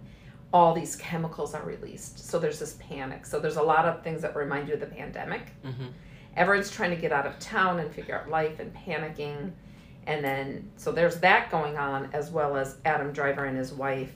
all 0.54 0.74
these 0.74 0.96
chemicals 0.96 1.56
are 1.56 1.64
released. 1.64 2.30
So 2.30 2.38
there's 2.38 2.60
this 2.60 2.78
panic. 2.80 3.26
So 3.26 3.40
there's 3.40 3.58
a 3.58 3.64
lot 3.64 3.86
of 3.86 4.04
things 4.04 4.22
that 4.22 4.36
remind 4.36 4.68
you 4.68 4.76
of 4.76 4.80
the 4.80 4.86
pandemic. 4.86 5.52
Mm-hmm. 5.66 5.88
Everyone's 6.38 6.70
trying 6.70 6.92
to 6.92 6.96
get 6.96 7.12
out 7.12 7.26
of 7.26 7.40
town 7.40 7.80
and 7.80 7.92
figure 7.92 8.20
out 8.20 8.30
life 8.30 8.60
and 8.60 8.74
panicking. 8.74 9.52
And 10.06 10.24
then, 10.24 10.70
so 10.78 10.92
there's 10.92 11.18
that 11.22 11.50
going 11.50 11.78
on, 11.78 12.10
as 12.14 12.30
well 12.30 12.56
as 12.56 12.78
Adam 12.86 13.12
Driver 13.12 13.46
and 13.46 13.58
his 13.58 13.74
wife. 13.74 14.14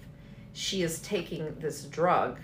She 0.54 0.84
is 0.84 1.00
taking 1.02 1.56
this 1.60 1.86
drug, 1.86 2.40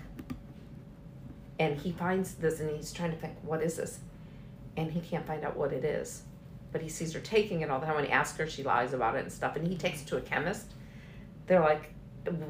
and 1.59 1.77
he 1.77 1.91
finds 1.91 2.35
this 2.35 2.59
and 2.59 2.75
he's 2.75 2.91
trying 2.91 3.11
to 3.11 3.17
think, 3.17 3.35
what 3.43 3.61
is 3.61 3.77
this? 3.77 3.99
And 4.77 4.91
he 4.91 4.99
can't 4.99 5.25
find 5.25 5.43
out 5.43 5.55
what 5.55 5.71
it 5.71 5.85
is. 5.85 6.23
But 6.71 6.81
he 6.81 6.89
sees 6.89 7.13
her 7.13 7.19
taking 7.21 7.61
it 7.61 7.69
all 7.69 7.79
the 7.79 7.85
time. 7.85 7.95
When 7.95 8.05
he 8.05 8.11
asks 8.11 8.37
her, 8.37 8.47
she 8.47 8.63
lies 8.63 8.93
about 8.93 9.15
it 9.15 9.23
and 9.23 9.31
stuff. 9.31 9.55
And 9.55 9.65
he 9.65 9.77
takes 9.77 10.01
it 10.01 10.07
to 10.07 10.17
a 10.17 10.21
chemist. 10.21 10.73
They're 11.47 11.61
like, 11.61 11.93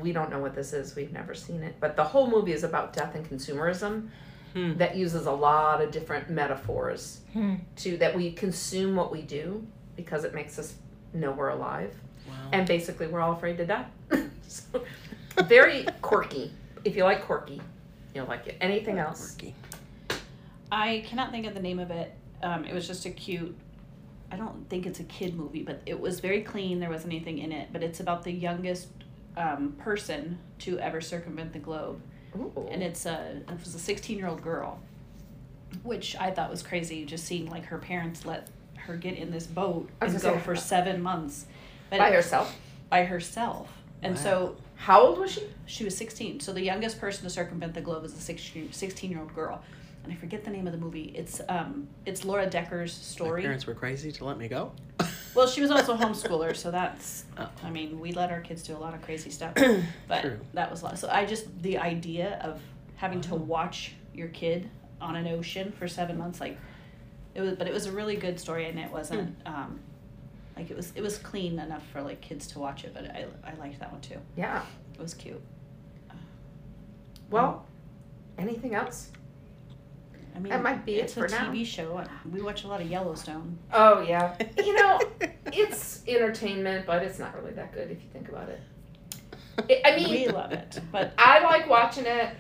we 0.02 0.12
don't 0.12 0.32
know 0.32 0.40
what 0.40 0.56
this 0.56 0.74
is. 0.74 0.96
We've 0.96 1.12
never 1.12 1.36
seen 1.36 1.62
it. 1.62 1.76
But 1.80 1.96
the 1.96 2.04
whole 2.04 2.28
movie 2.28 2.54
is 2.54 2.64
about 2.64 2.94
death 2.94 3.14
and 3.16 3.30
consumerism. 3.30 4.10
Hmm. 4.54 4.78
That 4.78 4.96
uses 4.96 5.26
a 5.26 5.32
lot 5.34 5.82
of 5.82 5.92
different 5.92 6.30
metaphors 6.30 7.20
hmm. 7.34 7.56
to 7.78 7.98
that 7.98 8.16
we 8.16 8.32
consume 8.32 8.96
what 8.96 9.12
we 9.12 9.22
do 9.22 9.68
because 9.98 10.24
it 10.24 10.34
makes 10.34 10.58
us 10.58 10.76
know 11.14 11.32
we're 11.32 11.50
alive, 11.50 11.94
wow. 12.28 12.34
and 12.54 12.66
basically 12.66 13.08
we're 13.08 13.20
all 13.20 13.34
afraid 13.34 13.58
to 13.58 13.66
die. 13.66 13.86
so, 14.48 14.82
very 15.44 15.86
quirky. 16.02 16.54
If 16.86 16.96
you 16.96 17.04
like 17.04 17.24
quirky, 17.24 17.62
you'll 18.16 18.26
like 18.26 18.48
it. 18.48 18.58
Anything 18.62 18.98
else? 18.98 19.36
Quirky. 19.36 19.56
I 20.72 21.04
cannot 21.06 21.32
think 21.32 21.46
of 21.46 21.54
the 21.54 21.60
name 21.60 21.80
of 21.80 21.92
it. 21.92 22.14
Um, 22.42 22.66
it 22.66 22.74
was 22.74 22.88
just 22.88 23.06
a 23.06 23.12
cute. 23.12 23.56
I 24.32 24.38
don't 24.38 24.68
think 24.70 24.86
it's 24.86 25.00
a 25.00 25.04
kid 25.04 25.36
movie, 25.36 25.62
but 25.62 25.82
it 25.86 26.00
was 26.00 26.20
very 26.20 26.42
clean. 26.42 26.80
There 26.80 26.90
wasn't 26.90 27.14
anything 27.14 27.38
in 27.38 27.52
it. 27.52 27.70
But 27.72 27.84
it's 27.84 28.00
about 28.00 28.24
the 28.24 28.32
youngest 28.32 28.88
um, 29.38 29.74
person 29.78 30.40
to 30.60 30.80
ever 30.80 31.02
circumvent 31.02 31.54
the 31.54 31.60
globe. 31.60 32.02
Ooh. 32.36 32.68
And 32.72 32.82
it's 32.82 33.06
a 33.06 33.42
it 33.48 33.60
was 33.60 33.76
a 33.76 33.80
16 33.80 34.18
year 34.18 34.28
old 34.28 34.42
girl, 34.42 34.80
which 35.84 36.16
I 36.18 36.32
thought 36.32 36.50
was 36.50 36.64
crazy. 36.64 37.06
Just 37.06 37.26
seeing 37.26 37.50
like 37.50 37.66
her 37.66 37.78
parents 37.78 38.26
let 38.26 38.50
her 38.78 38.96
get 38.96 39.18
in 39.18 39.32
this 39.32 39.48
boat 39.48 39.90
and 40.02 40.22
go 40.22 40.38
for 40.40 40.56
seven 40.56 41.02
months, 41.02 41.46
but 41.90 42.00
by 42.00 42.12
herself. 42.12 42.56
By 42.90 43.06
herself, 43.06 43.72
and 44.04 44.16
wow. 44.16 44.22
so 44.22 44.56
how 44.76 45.02
old 45.02 45.18
was 45.18 45.32
she? 45.32 45.44
She 45.66 45.84
was 45.84 45.98
16. 45.98 46.42
So 46.42 46.54
the 46.54 46.62
youngest 46.62 47.00
person 47.00 47.24
to 47.24 47.30
circumvent 47.30 47.74
the 47.74 47.82
globe 47.82 48.06
is 48.06 48.14
a 48.14 48.20
16 48.20 49.12
year 49.12 49.20
old 49.20 49.34
girl 49.34 49.62
and 50.06 50.14
I 50.14 50.16
forget 50.16 50.46
the 50.46 50.52
name 50.52 50.68
of 50.68 50.74
the 50.74 50.80
movie. 50.80 51.12
It's 51.16 51.42
um 51.50 51.88
it's 52.06 52.24
Laura 52.24 52.48
Dekker's 52.48 52.94
story. 52.94 53.42
My 53.42 53.48
parents 53.48 53.68
were 53.68 53.74
crazy 53.74 54.12
to 54.14 54.26
let 54.26 54.38
me 54.38 54.48
go. 54.48 54.72
well, 55.36 55.48
she 55.48 55.62
was 55.62 55.72
also 55.72 55.96
a 55.96 55.98
homeschooler, 55.98 56.56
so 56.56 56.72
that's 56.72 57.26
oh. 57.38 57.50
I 57.64 57.70
mean, 57.70 58.00
we 58.00 58.14
let 58.14 58.32
our 58.32 58.40
kids 58.40 58.64
do 58.64 58.76
a 58.76 58.78
lot 58.78 58.94
of 58.94 59.02
crazy 59.02 59.30
stuff. 59.30 59.54
But 60.08 60.22
True. 60.22 60.40
that 60.54 60.70
was 60.70 60.82
a 60.82 60.86
lot. 60.86 61.00
So 61.00 61.10
I 61.10 61.26
just 61.26 61.62
the 61.62 61.78
idea 61.80 62.40
of 62.44 62.62
having 62.96 63.22
to 63.22 63.36
watch 63.36 63.96
your 64.14 64.30
kid 64.30 64.70
on 65.02 65.16
an 65.16 65.28
ocean 65.28 65.74
for 65.78 65.90
7 65.90 66.18
months 66.18 66.40
like 66.40 66.58
it 67.34 67.42
was 67.42 67.56
but 67.56 67.68
it 67.68 67.74
was 67.74 67.86
a 67.86 67.92
really 67.92 68.16
good 68.16 68.40
story 68.40 68.70
and 68.70 68.80
it 68.80 68.90
wasn't 68.90 69.44
mm. 69.44 69.52
um 69.52 69.78
like 70.56 70.72
it 70.72 70.78
was 70.78 70.92
it 70.96 71.02
was 71.02 71.18
clean 71.18 71.60
enough 71.60 71.86
for 71.92 72.02
like 72.02 72.22
kids 72.22 72.48
to 72.48 72.60
watch 72.60 72.84
it, 72.84 72.94
but 72.94 73.06
I 73.06 73.26
I 73.44 73.54
liked 73.56 73.80
that 73.80 73.92
one 73.92 74.02
too. 74.02 74.18
Yeah. 74.36 74.64
It 74.94 75.02
was 75.02 75.14
cute. 75.14 75.42
Well, 77.30 77.66
anything 78.38 78.76
else? 78.76 79.12
I 80.36 80.40
mean, 80.40 80.50
that 80.50 80.62
might 80.62 80.86
be 80.86 80.96
it's 80.96 81.14
it 81.14 81.20
for 81.20 81.26
a 81.26 81.30
now. 81.30 81.52
TV 81.52 81.66
show. 81.66 82.04
We 82.30 82.42
watch 82.42 82.66
a 82.66 82.68
lot 82.68 82.82
of 82.82 82.90
Yellowstone. 82.90 83.58
Oh 83.74 84.02
yeah, 84.02 84.36
you 84.58 84.76
know, 84.76 85.00
it's 85.46 86.04
entertainment, 86.08 86.86
but 86.86 87.04
it's 87.04 87.20
not 87.20 87.36
really 87.36 87.54
that 87.54 87.74
good 87.74 87.90
if 87.90 88.02
you 88.02 88.10
think 88.12 88.30
about 88.30 88.50
it. 88.50 88.60
it 89.70 89.82
I 89.86 89.96
mean, 89.96 90.10
we 90.10 90.28
love 90.28 90.52
it, 90.52 90.80
but 90.92 91.14
I 91.18 91.40
like 91.40 91.70
watching 91.70 92.06
it. 92.06 92.36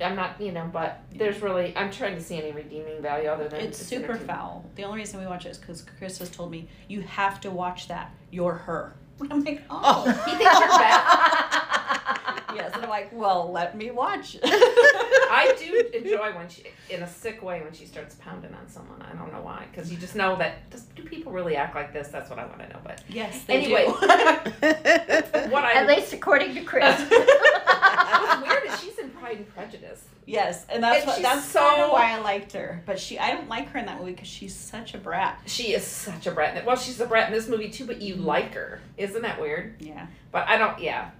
I'm 0.00 0.16
not, 0.16 0.40
you 0.40 0.52
know, 0.52 0.68
but 0.72 1.00
there's 1.14 1.40
really 1.42 1.72
I'm 1.76 1.90
trying 1.90 2.14
to 2.16 2.22
see 2.22 2.38
any 2.38 2.52
redeeming 2.52 3.00
value 3.02 3.28
other 3.28 3.48
than 3.48 3.60
it's, 3.60 3.80
it's 3.80 3.88
super 3.88 4.16
foul. 4.16 4.64
The 4.74 4.84
only 4.84 4.98
reason 4.98 5.20
we 5.20 5.26
watch 5.26 5.46
it 5.46 5.50
is 5.50 5.58
because 5.58 5.84
Chris 5.98 6.18
has 6.18 6.30
told 6.30 6.50
me 6.50 6.68
you 6.88 7.02
have 7.02 7.40
to 7.42 7.50
watch 7.50 7.88
that. 7.88 8.12
You're 8.30 8.54
her. 8.54 8.94
I'm 9.30 9.44
like, 9.44 9.62
oh, 9.70 10.04
he 10.04 10.36
thinks 10.36 10.58
you're 10.58 10.68
bad. 10.68 12.42
yes, 12.54 12.72
and 12.74 12.84
I'm 12.84 12.90
like, 12.90 13.10
well, 13.12 13.50
let 13.52 13.76
me 13.76 13.90
watch. 13.90 14.36
I 14.44 15.54
do 15.58 15.98
enjoy 15.98 16.34
when 16.34 16.48
she, 16.48 16.64
in 16.90 17.02
a 17.02 17.08
sick 17.08 17.42
way, 17.42 17.62
when 17.62 17.72
she 17.72 17.86
starts 17.86 18.16
pounding 18.16 18.54
on 18.54 18.68
someone. 18.68 19.00
I 19.02 19.14
don't 19.14 19.32
know 19.32 19.40
why, 19.40 19.66
because 19.70 19.90
you 19.90 19.98
just 19.98 20.14
know 20.14 20.36
that. 20.36 20.68
Does, 20.70 20.82
do 20.96 21.02
people 21.02 21.32
really 21.32 21.56
act 21.56 21.74
like 21.74 21.92
this? 21.92 22.08
That's 22.08 22.28
what 22.28 22.38
I 22.38 22.46
want 22.46 22.60
to 22.60 22.68
know. 22.68 22.80
But 22.84 23.02
yes, 23.08 23.44
anyway, 23.48 23.86
what 23.86 25.64
I 25.64 25.72
at 25.74 25.86
least 25.86 26.12
according 26.12 26.54
to 26.54 26.62
Chris. 26.62 27.00
what's 27.10 28.46
weird 28.46 28.64
is 28.66 28.80
she's 28.80 28.98
in 28.98 29.01
Pride 29.22 29.36
and 29.36 29.54
Prejudice. 29.54 30.04
Yes, 30.26 30.66
and 30.68 30.82
that's 30.82 31.00
and 31.00 31.06
what, 31.06 31.22
that's 31.22 31.44
so 31.44 31.60
kind 31.60 31.82
of 31.82 31.90
why 31.92 32.12
I 32.12 32.18
liked 32.18 32.52
her. 32.52 32.82
But 32.86 32.98
she, 32.98 33.18
I 33.18 33.30
don't 33.30 33.48
like 33.48 33.68
her 33.70 33.78
in 33.78 33.86
that 33.86 34.00
movie 34.00 34.12
because 34.12 34.26
she's 34.26 34.54
such 34.54 34.94
a 34.94 34.98
brat. 34.98 35.40
She 35.46 35.74
is 35.74 35.84
such 35.84 36.26
a 36.26 36.32
brat. 36.32 36.66
Well, 36.66 36.76
she's 36.76 37.00
a 37.00 37.06
brat 37.06 37.28
in 37.28 37.32
this 37.32 37.48
movie 37.48 37.70
too, 37.70 37.86
but 37.86 38.02
you 38.02 38.16
like 38.16 38.54
her. 38.54 38.80
Isn't 38.96 39.22
that 39.22 39.40
weird? 39.40 39.76
Yeah. 39.80 40.06
But 40.32 40.48
I 40.48 40.58
don't. 40.58 40.80
Yeah, 40.80 41.10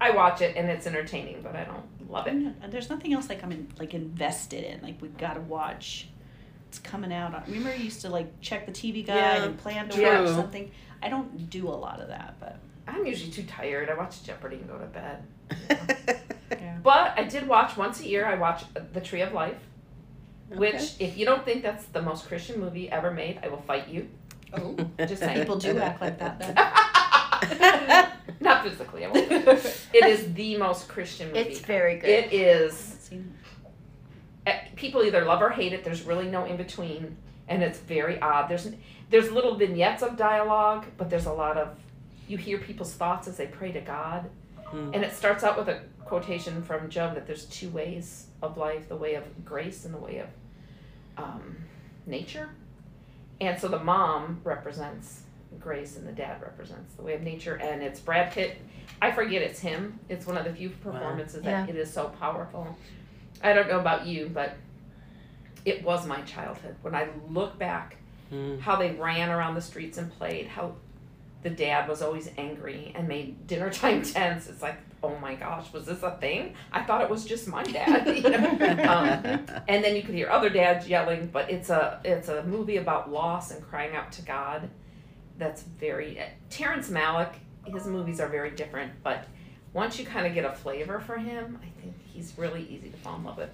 I 0.00 0.10
watch 0.12 0.40
it 0.40 0.56
and 0.56 0.68
it's 0.70 0.86
entertaining, 0.86 1.42
but 1.42 1.54
I 1.54 1.64
don't 1.64 2.10
love 2.10 2.26
it. 2.26 2.46
Uh, 2.62 2.68
there's 2.68 2.88
nothing 2.88 3.12
else 3.12 3.28
like 3.28 3.42
I'm 3.44 3.52
in, 3.52 3.68
like 3.78 3.92
invested 3.92 4.64
in. 4.64 4.80
Like 4.82 5.00
we 5.02 5.08
gotta 5.08 5.40
watch. 5.40 6.08
It's 6.68 6.78
coming 6.78 7.12
out. 7.12 7.46
Remember, 7.46 7.74
you 7.76 7.84
used 7.84 8.00
to 8.02 8.08
like 8.08 8.40
check 8.40 8.64
the 8.64 8.72
TV 8.72 9.06
guide 9.06 9.16
yeah, 9.16 9.44
and 9.44 9.58
plan 9.58 9.88
to 9.88 9.96
true. 9.96 10.04
watch 10.04 10.28
something. 10.28 10.70
I 11.02 11.08
don't 11.08 11.50
do 11.50 11.68
a 11.68 11.76
lot 11.76 12.00
of 12.00 12.08
that, 12.08 12.36
but 12.40 12.58
I'm 12.86 13.04
usually 13.04 13.30
too 13.30 13.42
tired. 13.42 13.90
I 13.90 13.94
watch 13.94 14.22
Jeopardy 14.22 14.56
and 14.56 14.68
go 14.68 14.78
to 14.78 14.86
bed. 14.86 15.22
yeah. 15.68 16.16
But 16.82 17.18
I 17.18 17.24
did 17.24 17.46
watch 17.46 17.76
once 17.76 18.00
a 18.00 18.06
year. 18.06 18.26
I 18.26 18.36
watch 18.36 18.64
The 18.92 19.00
Tree 19.00 19.20
of 19.22 19.32
Life, 19.32 19.58
okay. 20.50 20.58
which 20.58 20.94
if 20.98 21.16
you 21.16 21.24
don't 21.24 21.44
think 21.44 21.62
that's 21.62 21.84
the 21.86 22.02
most 22.02 22.26
Christian 22.26 22.60
movie 22.60 22.90
ever 22.90 23.10
made, 23.10 23.40
I 23.42 23.48
will 23.48 23.62
fight 23.62 23.88
you. 23.88 24.08
Oh, 24.52 24.76
just 24.98 25.18
saying. 25.20 25.38
People 25.38 25.56
do 25.56 25.78
act 25.78 26.00
like 26.00 26.18
that. 26.18 26.38
Then. 26.38 28.08
Not 28.40 28.64
physically. 28.64 29.02
it 29.04 30.06
is 30.06 30.32
the 30.34 30.56
most 30.56 30.88
Christian 30.88 31.28
movie. 31.28 31.40
It's 31.40 31.60
very 31.60 31.98
good. 31.98 32.08
It 32.08 32.32
is. 32.32 33.10
Eh, 34.46 34.58
people 34.76 35.02
either 35.02 35.24
love 35.24 35.42
or 35.42 35.50
hate 35.50 35.72
it. 35.72 35.84
There's 35.84 36.02
really 36.02 36.26
no 36.26 36.46
in 36.46 36.56
between, 36.56 37.16
and 37.48 37.62
it's 37.62 37.78
very 37.78 38.20
odd. 38.20 38.48
There's 38.48 38.68
there's 39.10 39.30
little 39.30 39.56
vignettes 39.56 40.02
of 40.02 40.16
dialogue, 40.16 40.86
but 40.96 41.10
there's 41.10 41.26
a 41.26 41.32
lot 41.32 41.58
of 41.58 41.76
you 42.28 42.38
hear 42.38 42.58
people's 42.58 42.94
thoughts 42.94 43.28
as 43.28 43.36
they 43.36 43.46
pray 43.46 43.72
to 43.72 43.80
God. 43.80 44.30
Mm. 44.72 44.94
And 44.94 45.04
it 45.04 45.12
starts 45.12 45.42
out 45.42 45.58
with 45.58 45.68
a 45.68 45.82
quotation 46.10 46.60
from 46.60 46.90
Job 46.90 47.14
that 47.14 47.26
there's 47.26 47.44
two 47.46 47.70
ways 47.70 48.26
of 48.42 48.58
life 48.58 48.88
the 48.88 48.96
way 48.96 49.14
of 49.14 49.44
grace 49.44 49.84
and 49.84 49.94
the 49.94 49.98
way 49.98 50.18
of 50.18 50.28
um, 51.16 51.56
nature. 52.04 52.50
And 53.40 53.58
so 53.58 53.68
the 53.68 53.78
mom 53.78 54.40
represents 54.42 55.22
grace 55.60 55.96
and 55.96 56.06
the 56.06 56.12
dad 56.12 56.42
represents 56.42 56.94
the 56.94 57.02
way 57.02 57.14
of 57.14 57.22
nature. 57.22 57.54
And 57.54 57.80
it's 57.80 58.00
Brad 58.00 58.32
Pitt. 58.32 58.60
I 59.00 59.12
forget 59.12 59.40
it's 59.40 59.60
him. 59.60 60.00
It's 60.08 60.26
one 60.26 60.36
of 60.36 60.44
the 60.44 60.52
few 60.52 60.70
performances 60.70 61.44
wow. 61.44 61.50
that 61.52 61.70
it 61.70 61.76
is 61.76 61.90
so 61.90 62.08
powerful. 62.20 62.76
I 63.40 63.52
don't 63.52 63.68
know 63.68 63.78
about 63.78 64.04
you, 64.04 64.30
but 64.34 64.56
it 65.64 65.84
was 65.84 66.06
my 66.08 66.20
childhood. 66.22 66.74
When 66.82 66.96
I 66.96 67.08
look 67.28 67.56
back, 67.56 67.98
mm. 68.32 68.58
how 68.58 68.74
they 68.74 68.90
ran 68.90 69.30
around 69.30 69.54
the 69.54 69.60
streets 69.60 69.96
and 69.96 70.10
played, 70.10 70.48
how 70.48 70.72
the 71.44 71.50
dad 71.50 71.88
was 71.88 72.02
always 72.02 72.28
angry 72.36 72.92
and 72.96 73.06
made 73.06 73.46
dinner 73.46 73.70
time 73.72 74.02
tense. 74.02 74.48
It's 74.48 74.60
like, 74.60 74.76
oh 75.02 75.16
my 75.18 75.34
gosh, 75.34 75.72
was 75.72 75.86
this 75.86 76.02
a 76.02 76.12
thing? 76.12 76.54
I 76.72 76.82
thought 76.82 77.00
it 77.02 77.10
was 77.10 77.24
just 77.24 77.48
my 77.48 77.62
dad. 77.62 78.06
You 78.06 78.30
know? 78.30 78.50
um, 78.88 79.62
and 79.68 79.84
then 79.84 79.96
you 79.96 80.02
could 80.02 80.14
hear 80.14 80.28
other 80.30 80.50
dads 80.50 80.88
yelling, 80.88 81.28
but 81.32 81.50
it's 81.50 81.70
a 81.70 82.00
it's 82.04 82.28
a 82.28 82.42
movie 82.44 82.76
about 82.76 83.10
loss 83.10 83.50
and 83.50 83.62
crying 83.62 83.94
out 83.94 84.12
to 84.12 84.22
God. 84.22 84.68
That's 85.38 85.62
very 85.62 86.20
Terrence 86.50 86.90
Malick. 86.90 87.34
His 87.66 87.86
movies 87.86 88.20
are 88.20 88.28
very 88.28 88.50
different, 88.50 88.92
but 89.02 89.26
once 89.72 89.98
you 89.98 90.04
kind 90.04 90.26
of 90.26 90.34
get 90.34 90.44
a 90.44 90.52
flavor 90.52 91.00
for 91.00 91.16
him, 91.16 91.58
I 91.62 91.80
think 91.80 91.94
he's 92.04 92.32
really 92.36 92.62
easy 92.62 92.90
to 92.90 92.96
fall 92.98 93.16
in 93.16 93.24
love 93.24 93.36
with. 93.36 93.50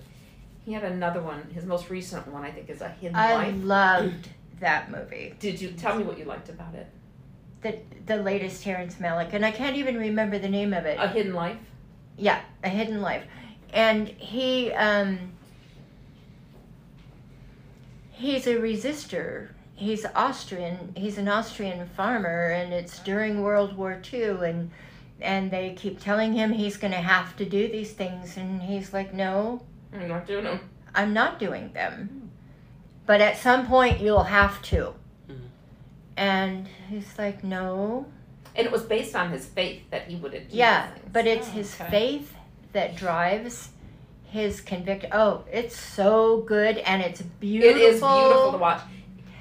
He 0.65 0.73
had 0.73 0.85
another 0.85 1.21
one. 1.21 1.43
His 1.53 1.65
most 1.65 1.91
recent 1.91 2.27
one, 2.29 2.43
I 2.45 2.51
think, 2.51 2.71
is 2.71 2.81
a 2.81 2.89
Hidden 2.89 3.17
I 3.17 3.35
Life. 3.35 3.47
I 3.47 3.51
loved 3.59 4.29
that 4.61 4.91
movie. 4.91 5.35
Did 5.39 5.61
you 5.61 5.71
tell 5.73 5.97
me 5.97 6.05
what 6.05 6.19
you 6.19 6.25
liked 6.25 6.49
about 6.49 6.75
it? 6.75 6.89
The 7.67 7.79
the 8.07 8.23
latest 8.23 8.63
Terrence 8.63 8.97
Malick, 8.97 9.33
and 9.33 9.45
I 9.45 9.51
can't 9.51 9.77
even 9.77 9.97
remember 9.97 10.39
the 10.39 10.49
name 10.49 10.73
of 10.73 10.87
it. 10.87 10.99
A 11.01 11.09
Hidden 11.09 11.35
Life. 11.35 11.59
Yeah, 12.17 12.41
A 12.63 12.69
Hidden 12.69 13.03
Life, 13.03 13.25
and 13.73 14.09
he 14.09 14.73
um, 14.73 15.33
he's 18.13 18.47
a 18.47 18.55
resistor. 18.55 19.49
He's 19.75 20.07
Austrian. 20.15 20.95
He's 20.97 21.19
an 21.19 21.29
Austrian 21.29 21.87
farmer, 21.89 22.49
and 22.49 22.73
it's 22.73 23.01
during 23.01 23.43
World 23.43 23.77
War 23.77 24.01
II, 24.13 24.49
and 24.49 24.71
and 25.21 25.51
they 25.51 25.75
keep 25.75 26.01
telling 26.01 26.35
him 26.35 26.53
he's 26.53 26.77
going 26.77 26.93
to 26.93 26.99
have 26.99 27.37
to 27.37 27.45
do 27.45 27.69
these 27.69 27.93
things, 27.93 28.37
and 28.37 28.63
he's 28.63 28.93
like, 28.93 29.13
no, 29.13 29.63
I'm 29.93 30.09
not 30.09 30.27
doing 30.27 30.45
them. 30.45 30.61
I'm 30.95 31.13
not 31.13 31.39
doing 31.39 31.73
them. 31.73 32.31
But 33.07 33.21
at 33.21 33.37
some 33.37 33.67
point, 33.67 34.01
you'll 34.01 34.25
have 34.25 34.63
to. 34.63 34.95
And 36.17 36.67
he's 36.89 37.19
like, 37.19 37.45
no. 37.45 38.07
And 38.55 38.67
it 38.67 38.73
was 38.73 38.83
based 38.83 39.15
on 39.15 39.31
his 39.31 39.47
faith 39.47 39.83
that 39.91 40.09
he 40.09 40.17
would 40.17 40.33
have. 40.33 40.45
Yeah, 40.49 40.89
but 41.13 41.27
it's 41.27 41.49
oh, 41.49 41.53
his 41.53 41.75
okay. 41.79 41.91
faith 41.91 42.35
that 42.73 42.97
drives 42.97 43.71
his 44.25 44.61
conviction. 44.61 45.11
Oh, 45.13 45.45
it's 45.53 45.79
so 45.79 46.39
good 46.43 46.79
and 46.79 47.03
it's 47.03 47.23
beautiful. 47.23 47.77
It 47.77 47.83
is 47.83 48.01
beautiful 48.01 48.53
to 48.53 48.59
watch. 48.59 48.81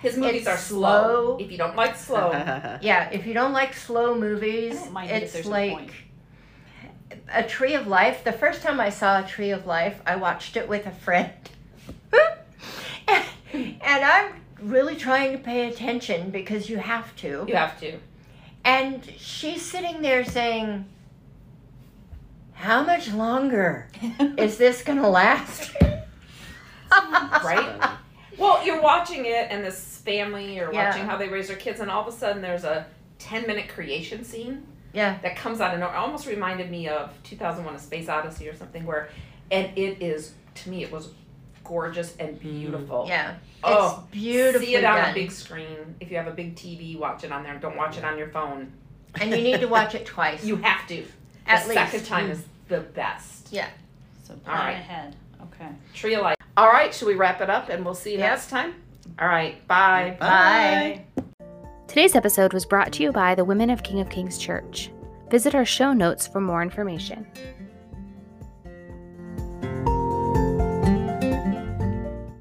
His 0.02 0.18
movies 0.18 0.42
it's 0.42 0.48
are 0.48 0.58
slow. 0.58 1.38
If 1.40 1.52
you 1.52 1.58
don't 1.58 1.76
like 1.76 1.96
slow, 1.96 2.32
yeah. 2.82 3.10
If 3.10 3.26
you 3.26 3.34
don't 3.34 3.54
like 3.54 3.74
slow 3.74 4.16
movies, 4.16 4.80
it's 4.96 5.46
like 5.46 5.92
a 7.34 7.44
Tree 7.44 7.74
of 7.74 7.88
Life. 7.88 8.24
The 8.24 8.32
first 8.32 8.62
time 8.62 8.80
I 8.80 8.90
saw 8.90 9.24
a 9.24 9.28
Tree 9.28 9.52
of 9.52 9.66
Life, 9.66 10.00
I 10.06 10.16
watched 10.16 10.58
it 10.58 10.68
with 10.68 10.86
a 10.86 10.92
friend, 10.92 11.32
and, 13.08 13.26
and 13.54 14.06
I'm 14.06 14.45
really 14.62 14.96
trying 14.96 15.32
to 15.34 15.38
pay 15.38 15.70
attention 15.70 16.30
because 16.30 16.70
you 16.70 16.78
have 16.78 17.16
to. 17.18 17.46
You 17.48 17.56
have 17.56 17.80
to. 17.82 17.98
And 18.64 19.08
she's 19.18 19.62
sitting 19.62 20.02
there 20.02 20.26
saying, 20.26 20.86
How 22.54 22.84
much 22.84 23.12
longer 23.12 23.88
is 24.38 24.58
this 24.58 24.82
going 24.84 25.00
to 25.00 25.08
last? 25.08 25.76
right? 26.92 27.92
Well, 28.38 28.66
you're 28.66 28.82
watching 28.82 29.26
it, 29.26 29.48
and 29.50 29.64
this 29.64 29.98
family, 30.00 30.56
you're 30.56 30.74
yeah. 30.74 30.90
watching 30.90 31.06
how 31.06 31.18
they 31.18 31.30
raise 31.30 31.48
their 31.48 31.58
kids, 31.58 31.80
and 31.80 31.90
all 31.90 32.08
of 32.08 32.14
a 32.14 32.18
sudden 32.18 32.42
there's 32.42 32.64
a 32.64 32.86
10 33.20 33.48
minute 33.48 33.70
creation 33.70 34.24
scene. 34.24 34.66
Yeah. 34.94 35.18
That 35.22 35.36
comes 35.36 35.60
out 35.60 35.74
and 35.74 35.84
it 35.84 35.90
almost 35.90 36.26
reminded 36.26 36.72
me 36.72 36.88
of 36.88 37.12
2001 37.24 37.76
A 37.76 37.80
Space 37.80 38.08
Odyssey 38.08 38.48
or 38.48 38.56
something 38.56 38.86
where, 38.86 39.10
and 39.52 39.78
it 39.78 40.02
is, 40.02 40.34
to 40.56 40.70
me, 40.70 40.84
it 40.84 40.92
was 40.92 41.10
gorgeous 41.66 42.16
and 42.18 42.40
mm-hmm. 42.40 42.50
beautiful. 42.50 43.06
Yeah. 43.08 43.36
Oh, 43.64 44.04
it's 44.06 44.12
beautiful. 44.12 44.62
See 44.62 44.76
it 44.76 44.86
on 44.86 44.96
done. 44.96 45.12
a 45.12 45.14
big 45.14 45.32
screen. 45.32 45.96
If 46.00 46.10
you 46.10 46.18
have 46.18 46.28
a 46.28 46.32
big 46.32 46.56
TV, 46.56 46.98
watch 46.98 47.24
it 47.24 47.32
on 47.32 47.44
there. 47.44 47.58
Don't 47.58 47.76
watch 47.76 47.98
it 47.98 48.06
on 48.06 48.18
your 48.18 48.30
phone. 48.30 48.72
And 49.20 49.32
you 49.32 49.42
need 49.42 49.60
to 49.60 49.68
watch 49.68 49.96
it 49.96 50.06
twice. 50.06 50.44
you 50.46 50.58
have 50.58 50.88
to. 50.88 51.04
At 51.48 51.68
least. 51.68 51.68
the 51.68 51.76
least. 51.76 51.92
second 51.92 52.06
time 52.06 52.32
is 52.32 52.44
the 52.68 52.80
best. 52.80 53.52
Yeah. 53.52 53.68
So 54.24 54.34
plan 54.36 54.58
All 54.58 54.64
right. 54.64 54.72
ahead. 54.72 55.16
Okay. 55.42 55.70
Tree 55.94 56.16
of 56.16 56.22
life. 56.22 56.38
All 56.58 56.70
right. 56.70 56.94
Should 56.94 57.08
we 57.08 57.16
wrap 57.16 57.42
it 57.42 57.50
up 57.50 57.70
and 57.70 57.84
we'll 57.84 57.94
see 57.94 58.14
you 58.14 58.20
yep. 58.20 58.32
next 58.32 58.50
time? 58.50 58.76
All 59.20 59.28
right. 59.28 59.66
Bye. 59.68 60.18
Bye. 60.20 61.06
Bye. 61.16 61.26
Today's 61.88 62.16
episode 62.16 62.54
was 62.54 62.66
brought 62.66 62.92
to 62.94 63.04
you 63.04 63.12
by 63.12 63.36
the 63.36 63.46
Women 63.46 63.70
of 63.70 63.84
King 63.84 64.00
of 64.02 64.10
Kings 64.10 64.38
Church. 64.38 64.92
Visit 65.30 65.56
our 65.56 65.66
show 65.66 65.94
notes 65.94 66.28
for 66.28 66.42
more 66.42 66.62
information. 66.62 67.26